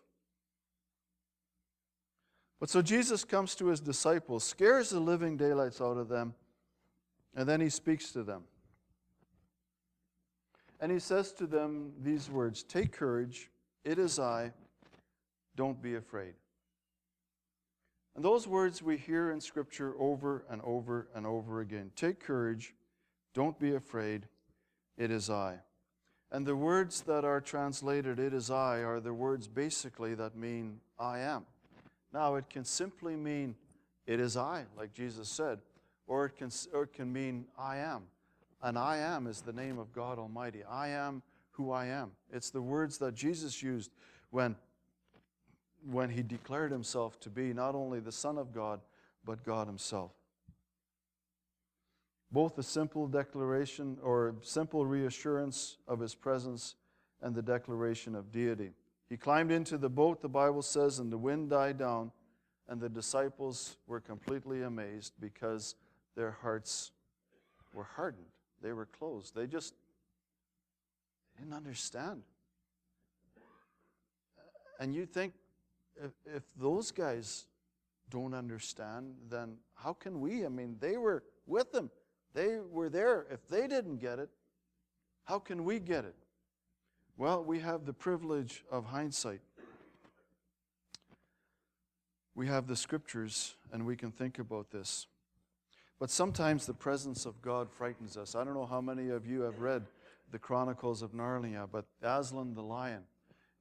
But 2.58 2.70
so 2.70 2.82
Jesus 2.82 3.24
comes 3.24 3.54
to 3.56 3.66
his 3.66 3.80
disciples, 3.80 4.42
scares 4.42 4.90
the 4.90 4.98
living 4.98 5.36
daylights 5.36 5.80
out 5.80 5.96
of 5.96 6.08
them 6.08 6.34
and 7.38 7.48
then 7.48 7.60
he 7.60 7.68
speaks 7.68 8.10
to 8.10 8.24
them. 8.24 8.42
And 10.80 10.90
he 10.90 10.98
says 10.98 11.32
to 11.34 11.46
them 11.46 11.92
these 12.02 12.28
words 12.28 12.64
Take 12.64 12.90
courage, 12.90 13.48
it 13.84 13.96
is 13.96 14.18
I, 14.18 14.52
don't 15.54 15.80
be 15.80 15.94
afraid. 15.94 16.34
And 18.16 18.24
those 18.24 18.48
words 18.48 18.82
we 18.82 18.96
hear 18.96 19.30
in 19.30 19.40
Scripture 19.40 19.94
over 20.00 20.44
and 20.50 20.60
over 20.62 21.06
and 21.14 21.24
over 21.24 21.60
again. 21.60 21.92
Take 21.94 22.18
courage, 22.18 22.74
don't 23.34 23.56
be 23.60 23.76
afraid, 23.76 24.26
it 24.96 25.12
is 25.12 25.30
I. 25.30 25.60
And 26.32 26.44
the 26.44 26.56
words 26.56 27.02
that 27.02 27.24
are 27.24 27.40
translated, 27.40 28.18
it 28.18 28.34
is 28.34 28.50
I, 28.50 28.78
are 28.78 28.98
the 28.98 29.14
words 29.14 29.46
basically 29.46 30.16
that 30.16 30.36
mean 30.36 30.80
I 30.98 31.20
am. 31.20 31.46
Now, 32.12 32.34
it 32.34 32.50
can 32.50 32.64
simply 32.64 33.14
mean 33.14 33.54
it 34.08 34.18
is 34.18 34.36
I, 34.36 34.64
like 34.76 34.92
Jesus 34.92 35.28
said, 35.28 35.60
or 36.08 36.24
it 36.26 36.36
can, 36.36 36.50
or 36.72 36.84
it 36.84 36.92
can 36.92 37.12
mean 37.12 37.44
I 37.56 37.76
am. 37.76 38.02
And 38.60 38.76
I 38.76 38.96
am 38.96 39.28
is 39.28 39.42
the 39.42 39.52
name 39.52 39.78
of 39.78 39.92
God 39.92 40.18
Almighty. 40.18 40.64
I 40.68 40.88
am 40.88 41.22
who 41.52 41.70
I 41.70 41.86
am. 41.86 42.10
It's 42.32 42.50
the 42.50 42.62
words 42.62 42.98
that 42.98 43.14
Jesus 43.14 43.62
used 43.62 43.92
when, 44.30 44.56
when 45.88 46.10
he 46.10 46.22
declared 46.22 46.72
himself 46.72 47.20
to 47.20 47.30
be 47.30 47.52
not 47.52 47.76
only 47.76 48.00
the 48.00 48.10
Son 48.10 48.38
of 48.38 48.52
God, 48.52 48.80
but 49.24 49.44
God 49.44 49.68
himself. 49.68 50.12
Both 52.32 52.58
a 52.58 52.62
simple 52.62 53.06
declaration 53.06 53.98
or 54.02 54.34
simple 54.42 54.84
reassurance 54.84 55.76
of 55.86 56.00
his 56.00 56.14
presence 56.14 56.74
and 57.22 57.34
the 57.34 57.42
declaration 57.42 58.14
of 58.14 58.32
deity. 58.32 58.72
He 59.08 59.16
climbed 59.16 59.50
into 59.50 59.78
the 59.78 59.88
boat, 59.88 60.20
the 60.20 60.28
Bible 60.28 60.62
says, 60.62 60.98
and 60.98 61.10
the 61.10 61.18
wind 61.18 61.50
died 61.50 61.78
down, 61.78 62.12
and 62.68 62.80
the 62.80 62.88
disciples 62.88 63.76
were 63.86 64.00
completely 64.00 64.62
amazed 64.62 65.14
because 65.20 65.74
their 66.18 66.32
hearts 66.42 66.90
were 67.72 67.84
hardened. 67.84 68.26
They 68.60 68.72
were 68.72 68.86
closed. 68.86 69.36
They 69.36 69.46
just 69.46 69.72
didn't 71.38 71.54
understand. 71.54 72.22
And 74.80 74.96
you 74.96 75.06
think 75.06 75.34
if, 75.96 76.10
if 76.26 76.42
those 76.58 76.90
guys 76.90 77.46
don't 78.10 78.34
understand, 78.34 79.14
then 79.30 79.58
how 79.76 79.92
can 79.92 80.20
we? 80.20 80.44
I 80.44 80.48
mean, 80.48 80.76
they 80.80 80.96
were 80.96 81.22
with 81.46 81.70
them, 81.70 81.88
they 82.34 82.58
were 82.58 82.88
there. 82.88 83.26
If 83.30 83.46
they 83.46 83.68
didn't 83.68 83.98
get 83.98 84.18
it, 84.18 84.28
how 85.22 85.38
can 85.38 85.62
we 85.62 85.78
get 85.78 86.04
it? 86.04 86.16
Well, 87.16 87.44
we 87.44 87.60
have 87.60 87.84
the 87.84 87.92
privilege 87.92 88.64
of 88.72 88.86
hindsight. 88.86 89.40
We 92.34 92.48
have 92.48 92.66
the 92.66 92.76
scriptures, 92.76 93.54
and 93.72 93.86
we 93.86 93.94
can 93.94 94.10
think 94.10 94.40
about 94.40 94.70
this. 94.72 95.06
But 95.98 96.10
sometimes 96.10 96.64
the 96.64 96.74
presence 96.74 97.26
of 97.26 97.42
God 97.42 97.70
frightens 97.70 98.16
us. 98.16 98.34
I 98.34 98.44
don't 98.44 98.54
know 98.54 98.66
how 98.66 98.80
many 98.80 99.10
of 99.10 99.26
you 99.26 99.42
have 99.42 99.60
read 99.60 99.86
the 100.30 100.38
Chronicles 100.38 101.02
of 101.02 101.12
Narnia, 101.12 101.68
but 101.70 101.86
Aslan 102.02 102.54
the 102.54 102.62
lion 102.62 103.02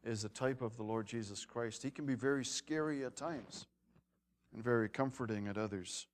is 0.03 0.23
a 0.23 0.29
type 0.29 0.61
of 0.61 0.77
the 0.77 0.83
Lord 0.83 1.07
Jesus 1.07 1.45
Christ. 1.45 1.81
He 1.81 1.89
can 1.89 2.05
be 2.05 2.15
very 2.15 2.45
scary 2.45 3.03
at 3.03 3.15
times 3.15 3.65
and 4.53 4.63
very 4.63 4.87
comforting 4.87 5.47
at 5.47 5.57
others. 5.57 6.07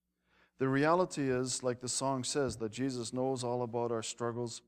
The 0.60 0.70
reality 0.70 1.30
is, 1.30 1.62
like 1.62 1.82
the 1.82 1.90
song 1.90 2.24
says, 2.24 2.56
that 2.58 2.72
Jesus 2.72 3.12
knows 3.12 3.44
all 3.44 3.64
about 3.64 3.92
our 3.92 4.04
struggles. 4.04 4.62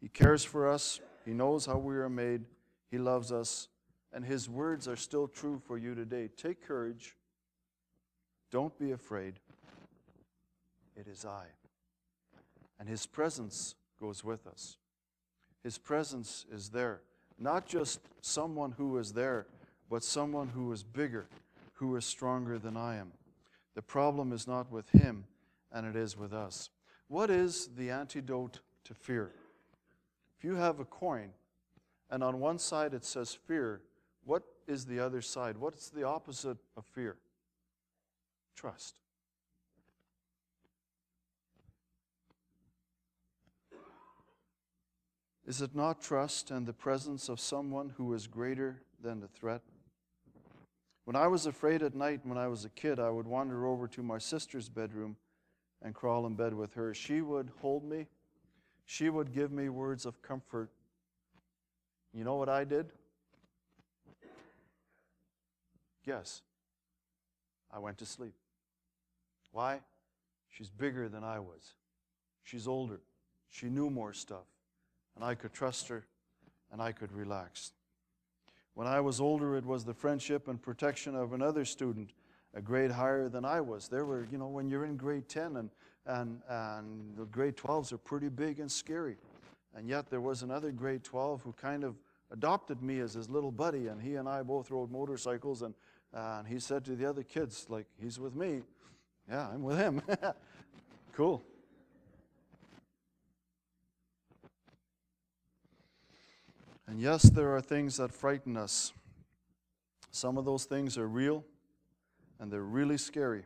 He 0.00 0.08
cares 0.08 0.44
for 0.44 0.68
us, 0.68 1.00
He 1.24 1.32
knows 1.32 1.66
how 1.66 1.78
we 1.78 1.94
are 1.96 2.08
made, 2.08 2.42
He 2.90 2.98
loves 2.98 3.30
us, 3.30 3.68
and 4.12 4.24
His 4.24 4.48
words 4.48 4.88
are 4.88 4.96
still 4.96 5.28
true 5.28 5.60
for 5.64 5.78
you 5.78 5.94
today. 5.94 6.28
Take 6.36 6.66
courage, 6.66 7.16
don't 8.50 8.76
be 8.78 8.90
afraid. 8.90 9.34
It 10.96 11.06
is 11.06 11.24
I. 11.24 11.46
And 12.78 12.88
His 12.88 13.06
presence 13.06 13.74
goes 14.00 14.24
with 14.24 14.46
us. 14.46 14.76
His 15.62 15.78
presence 15.78 16.46
is 16.52 16.70
there. 16.70 17.02
Not 17.38 17.66
just 17.66 18.00
someone 18.20 18.72
who 18.72 18.98
is 18.98 19.12
there, 19.12 19.46
but 19.88 20.04
someone 20.04 20.48
who 20.48 20.72
is 20.72 20.82
bigger, 20.82 21.26
who 21.74 21.96
is 21.96 22.04
stronger 22.04 22.58
than 22.58 22.76
I 22.76 22.96
am. 22.96 23.12
The 23.74 23.82
problem 23.82 24.32
is 24.32 24.46
not 24.46 24.70
with 24.70 24.88
Him, 24.90 25.24
and 25.72 25.86
it 25.86 25.96
is 25.96 26.16
with 26.16 26.32
us. 26.32 26.70
What 27.08 27.30
is 27.30 27.68
the 27.76 27.90
antidote 27.90 28.60
to 28.84 28.94
fear? 28.94 29.32
If 30.38 30.44
you 30.44 30.54
have 30.54 30.80
a 30.80 30.84
coin, 30.84 31.30
and 32.10 32.24
on 32.24 32.40
one 32.40 32.58
side 32.58 32.94
it 32.94 33.04
says 33.04 33.34
fear, 33.34 33.82
what 34.24 34.42
is 34.66 34.86
the 34.86 35.00
other 35.00 35.20
side? 35.20 35.56
What's 35.56 35.90
the 35.90 36.04
opposite 36.04 36.58
of 36.76 36.84
fear? 36.84 37.16
Trust. 38.54 38.96
Is 45.50 45.60
it 45.60 45.74
not 45.74 46.00
trust 46.00 46.52
and 46.52 46.64
the 46.64 46.72
presence 46.72 47.28
of 47.28 47.40
someone 47.40 47.92
who 47.96 48.14
is 48.14 48.28
greater 48.28 48.82
than 49.02 49.18
the 49.18 49.26
threat? 49.26 49.62
When 51.06 51.16
I 51.16 51.26
was 51.26 51.44
afraid 51.44 51.82
at 51.82 51.92
night 51.92 52.20
when 52.22 52.38
I 52.38 52.46
was 52.46 52.64
a 52.64 52.68
kid, 52.68 53.00
I 53.00 53.10
would 53.10 53.26
wander 53.26 53.66
over 53.66 53.88
to 53.88 54.00
my 54.00 54.18
sister's 54.18 54.68
bedroom 54.68 55.16
and 55.82 55.92
crawl 55.92 56.24
in 56.26 56.36
bed 56.36 56.54
with 56.54 56.74
her. 56.74 56.94
She 56.94 57.20
would 57.20 57.50
hold 57.60 57.82
me, 57.82 58.06
she 58.84 59.08
would 59.08 59.34
give 59.34 59.50
me 59.50 59.68
words 59.68 60.06
of 60.06 60.22
comfort. 60.22 60.70
You 62.14 62.22
know 62.22 62.36
what 62.36 62.48
I 62.48 62.62
did? 62.62 62.92
Guess. 66.06 66.42
I 67.74 67.80
went 67.80 67.98
to 67.98 68.06
sleep. 68.06 68.34
Why? 69.50 69.80
She's 70.48 70.70
bigger 70.70 71.08
than 71.08 71.24
I 71.24 71.40
was. 71.40 71.74
She's 72.44 72.68
older. 72.68 73.00
She 73.48 73.66
knew 73.66 73.90
more 73.90 74.12
stuff. 74.12 74.46
And 75.16 75.24
I 75.24 75.34
could 75.34 75.52
trust 75.52 75.88
her 75.88 76.04
and 76.72 76.80
I 76.80 76.92
could 76.92 77.12
relax. 77.12 77.72
When 78.74 78.86
I 78.86 79.00
was 79.00 79.20
older, 79.20 79.56
it 79.56 79.64
was 79.64 79.84
the 79.84 79.94
friendship 79.94 80.48
and 80.48 80.60
protection 80.60 81.14
of 81.14 81.32
another 81.32 81.64
student, 81.64 82.12
a 82.54 82.60
grade 82.60 82.90
higher 82.90 83.28
than 83.28 83.44
I 83.44 83.60
was. 83.60 83.88
There 83.88 84.04
were, 84.04 84.26
you 84.30 84.38
know, 84.38 84.48
when 84.48 84.68
you're 84.68 84.84
in 84.84 84.96
grade 84.96 85.28
10 85.28 85.56
and, 85.56 85.70
and, 86.06 86.40
and 86.48 87.16
the 87.16 87.24
grade 87.26 87.56
12s 87.56 87.92
are 87.92 87.98
pretty 87.98 88.28
big 88.28 88.60
and 88.60 88.70
scary. 88.70 89.16
And 89.74 89.88
yet 89.88 90.10
there 90.10 90.20
was 90.20 90.42
another 90.42 90.70
grade 90.70 91.04
12 91.04 91.42
who 91.42 91.52
kind 91.52 91.84
of 91.84 91.96
adopted 92.30 92.82
me 92.82 93.00
as 93.00 93.14
his 93.14 93.28
little 93.28 93.50
buddy, 93.50 93.88
and 93.88 94.00
he 94.00 94.14
and 94.14 94.28
I 94.28 94.42
both 94.42 94.70
rode 94.70 94.90
motorcycles. 94.90 95.62
And, 95.62 95.74
and 96.12 96.46
he 96.46 96.58
said 96.58 96.84
to 96.86 96.96
the 96.96 97.08
other 97.08 97.22
kids, 97.22 97.66
like, 97.68 97.86
he's 98.00 98.18
with 98.18 98.34
me. 98.34 98.62
Yeah, 99.28 99.48
I'm 99.48 99.62
with 99.62 99.78
him. 99.78 100.02
cool. 101.12 101.42
And 106.90 107.00
yes, 107.00 107.22
there 107.22 107.54
are 107.54 107.60
things 107.60 107.98
that 107.98 108.10
frighten 108.10 108.56
us. 108.56 108.92
Some 110.10 110.36
of 110.36 110.44
those 110.44 110.64
things 110.64 110.98
are 110.98 111.06
real 111.06 111.44
and 112.40 112.52
they're 112.52 112.62
really 112.62 112.98
scary. 112.98 113.44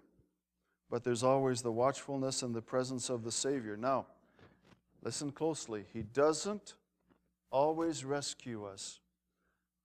But 0.88 1.04
there's 1.04 1.22
always 1.22 1.60
the 1.60 1.70
watchfulness 1.70 2.42
and 2.42 2.54
the 2.54 2.62
presence 2.62 3.10
of 3.10 3.22
the 3.22 3.30
Savior. 3.30 3.76
Now, 3.76 4.06
listen 5.02 5.30
closely. 5.30 5.84
He 5.92 6.04
doesn't 6.04 6.72
always 7.50 8.02
rescue 8.02 8.64
us, 8.64 9.00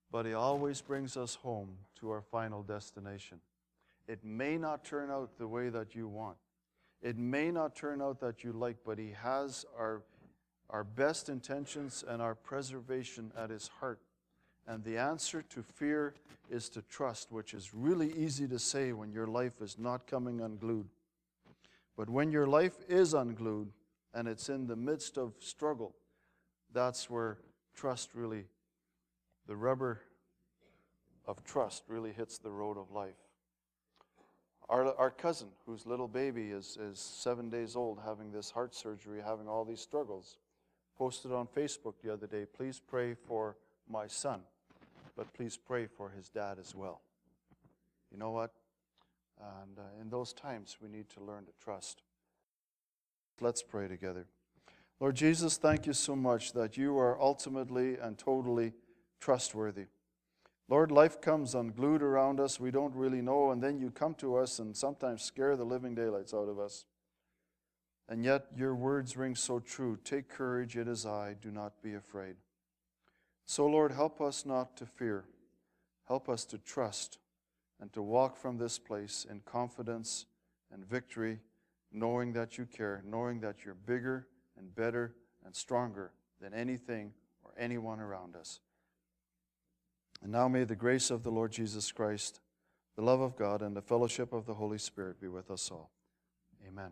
but 0.09 0.25
He 0.25 0.33
always 0.33 0.79
brings 0.79 1.17
us 1.17 1.35
home 1.35 1.79
to 1.99 2.11
our 2.11 2.21
final 2.21 2.63
destination. 2.63 3.41
It 4.07 4.23
may 4.23 4.57
not 4.57 4.85
turn 4.85 5.11
out 5.11 5.37
the 5.37 5.49
way 5.49 5.67
that 5.67 5.95
you 5.95 6.07
want. 6.07 6.37
It 7.01 7.17
may 7.17 7.51
not 7.51 7.75
turn 7.75 8.01
out 8.01 8.21
that 8.21 8.41
you 8.41 8.53
like, 8.53 8.77
but 8.85 8.97
He 8.97 9.11
has 9.21 9.65
our 9.77 10.03
our 10.69 10.83
best 10.83 11.29
intentions 11.29 12.03
and 12.07 12.21
our 12.21 12.35
preservation 12.35 13.31
at 13.37 13.49
His 13.49 13.67
heart. 13.79 13.99
And 14.67 14.83
the 14.83 14.97
answer 14.97 15.41
to 15.41 15.63
fear 15.63 16.13
is 16.49 16.69
to 16.69 16.81
trust, 16.83 17.31
which 17.31 17.53
is 17.53 17.73
really 17.73 18.11
easy 18.13 18.47
to 18.47 18.59
say 18.59 18.91
when 18.93 19.11
your 19.11 19.27
life 19.27 19.61
is 19.61 19.77
not 19.79 20.05
coming 20.05 20.41
unglued. 20.41 20.87
But 21.97 22.09
when 22.09 22.31
your 22.31 22.47
life 22.47 22.77
is 22.87 23.13
unglued 23.13 23.71
and 24.13 24.27
it's 24.27 24.49
in 24.49 24.67
the 24.67 24.75
midst 24.75 25.17
of 25.17 25.33
struggle, 25.39 25.95
that's 26.71 27.09
where 27.09 27.39
trust 27.75 28.11
really, 28.13 28.45
the 29.47 29.55
rubber 29.55 30.01
of 31.25 31.43
trust 31.43 31.83
really 31.87 32.11
hits 32.11 32.37
the 32.37 32.51
road 32.51 32.77
of 32.77 32.91
life. 32.91 33.17
Our, 34.69 34.95
our 34.97 35.09
cousin, 35.09 35.47
whose 35.65 35.87
little 35.87 36.07
baby 36.07 36.51
is, 36.51 36.77
is 36.79 36.99
seven 36.99 37.49
days 37.49 37.75
old, 37.75 37.99
having 38.05 38.31
this 38.31 38.51
heart 38.51 38.75
surgery, 38.75 39.19
having 39.25 39.47
all 39.47 39.65
these 39.65 39.81
struggles, 39.81 40.37
posted 40.99 41.31
on 41.31 41.47
Facebook 41.47 41.93
the 42.03 42.11
other 42.11 42.27
day, 42.27 42.45
please 42.45 42.81
pray 42.85 43.13
for 43.13 43.55
my 43.89 44.05
son, 44.05 44.41
but 45.15 45.33
please 45.33 45.57
pray 45.57 45.87
for 45.87 46.09
his 46.09 46.27
dad 46.27 46.57
as 46.59 46.75
well. 46.75 46.99
You 48.11 48.17
know 48.17 48.31
what? 48.31 48.51
And 49.39 49.79
uh, 49.79 50.01
in 50.01 50.09
those 50.09 50.33
times, 50.33 50.75
we 50.81 50.89
need 50.89 51.09
to 51.11 51.23
learn 51.23 51.45
to 51.45 51.51
trust. 51.63 52.03
Let's 53.39 53.63
pray 53.63 53.87
together. 53.87 54.25
Lord 54.99 55.15
Jesus, 55.15 55.55
thank 55.55 55.87
you 55.87 55.93
so 55.93 56.17
much 56.17 56.51
that 56.51 56.75
you 56.75 56.99
are 56.99 57.17
ultimately 57.21 57.95
and 57.95 58.17
totally 58.17 58.73
trustworthy. 59.21 59.85
Lord, 60.67 60.91
life 60.91 61.21
comes 61.21 61.55
unglued 61.55 62.03
around 62.03 62.41
us. 62.41 62.59
We 62.59 62.71
don't 62.71 62.93
really 62.93 63.21
know, 63.21 63.51
and 63.51 63.63
then 63.63 63.79
you 63.79 63.89
come 63.89 64.15
to 64.15 64.35
us 64.35 64.59
and 64.59 64.75
sometimes 64.75 65.23
scare 65.23 65.55
the 65.55 65.63
living 65.63 65.95
daylights 65.95 66.33
out 66.33 66.49
of 66.49 66.59
us. 66.59 66.83
And 68.09 68.25
yet 68.25 68.47
your 68.57 68.73
words 68.73 69.15
ring 69.15 69.35
so 69.35 69.59
true. 69.59 69.97
Take 70.03 70.29
courage, 70.29 70.75
it 70.75 70.87
is 70.87 71.05
I. 71.05 71.35
Do 71.39 71.51
not 71.51 71.81
be 71.83 71.93
afraid. 71.93 72.37
So, 73.45 73.67
Lord, 73.67 73.91
help 73.91 74.19
us 74.19 74.45
not 74.45 74.75
to 74.77 74.87
fear. 74.87 75.25
Help 76.07 76.27
us 76.27 76.43
to 76.45 76.57
trust 76.57 77.19
and 77.79 77.93
to 77.93 78.01
walk 78.01 78.35
from 78.35 78.57
this 78.57 78.79
place 78.79 79.27
in 79.29 79.41
confidence 79.41 80.25
and 80.73 80.83
victory, 80.83 81.39
knowing 81.91 82.33
that 82.33 82.57
you 82.57 82.65
care, 82.65 83.03
knowing 83.05 83.39
that 83.41 83.63
you're 83.63 83.75
bigger 83.75 84.27
and 84.57 84.73
better 84.73 85.13
and 85.45 85.55
stronger 85.55 86.11
than 86.41 86.53
anything 86.53 87.13
or 87.43 87.51
anyone 87.57 87.99
around 87.99 88.35
us. 88.35 88.59
And 90.23 90.31
now 90.31 90.47
may 90.47 90.63
the 90.63 90.75
grace 90.75 91.11
of 91.11 91.21
the 91.23 91.31
Lord 91.31 91.51
Jesus 91.51 91.91
Christ, 91.91 92.41
the 92.95 93.03
love 93.03 93.21
of 93.21 93.37
God, 93.37 93.61
and 93.61 93.75
the 93.75 93.81
fellowship 93.81 94.33
of 94.33 94.47
the 94.47 94.55
Holy 94.55 94.79
Spirit 94.79 95.21
be 95.21 95.27
with 95.27 95.51
us 95.51 95.69
all. 95.71 95.91
Amen. 96.67 96.91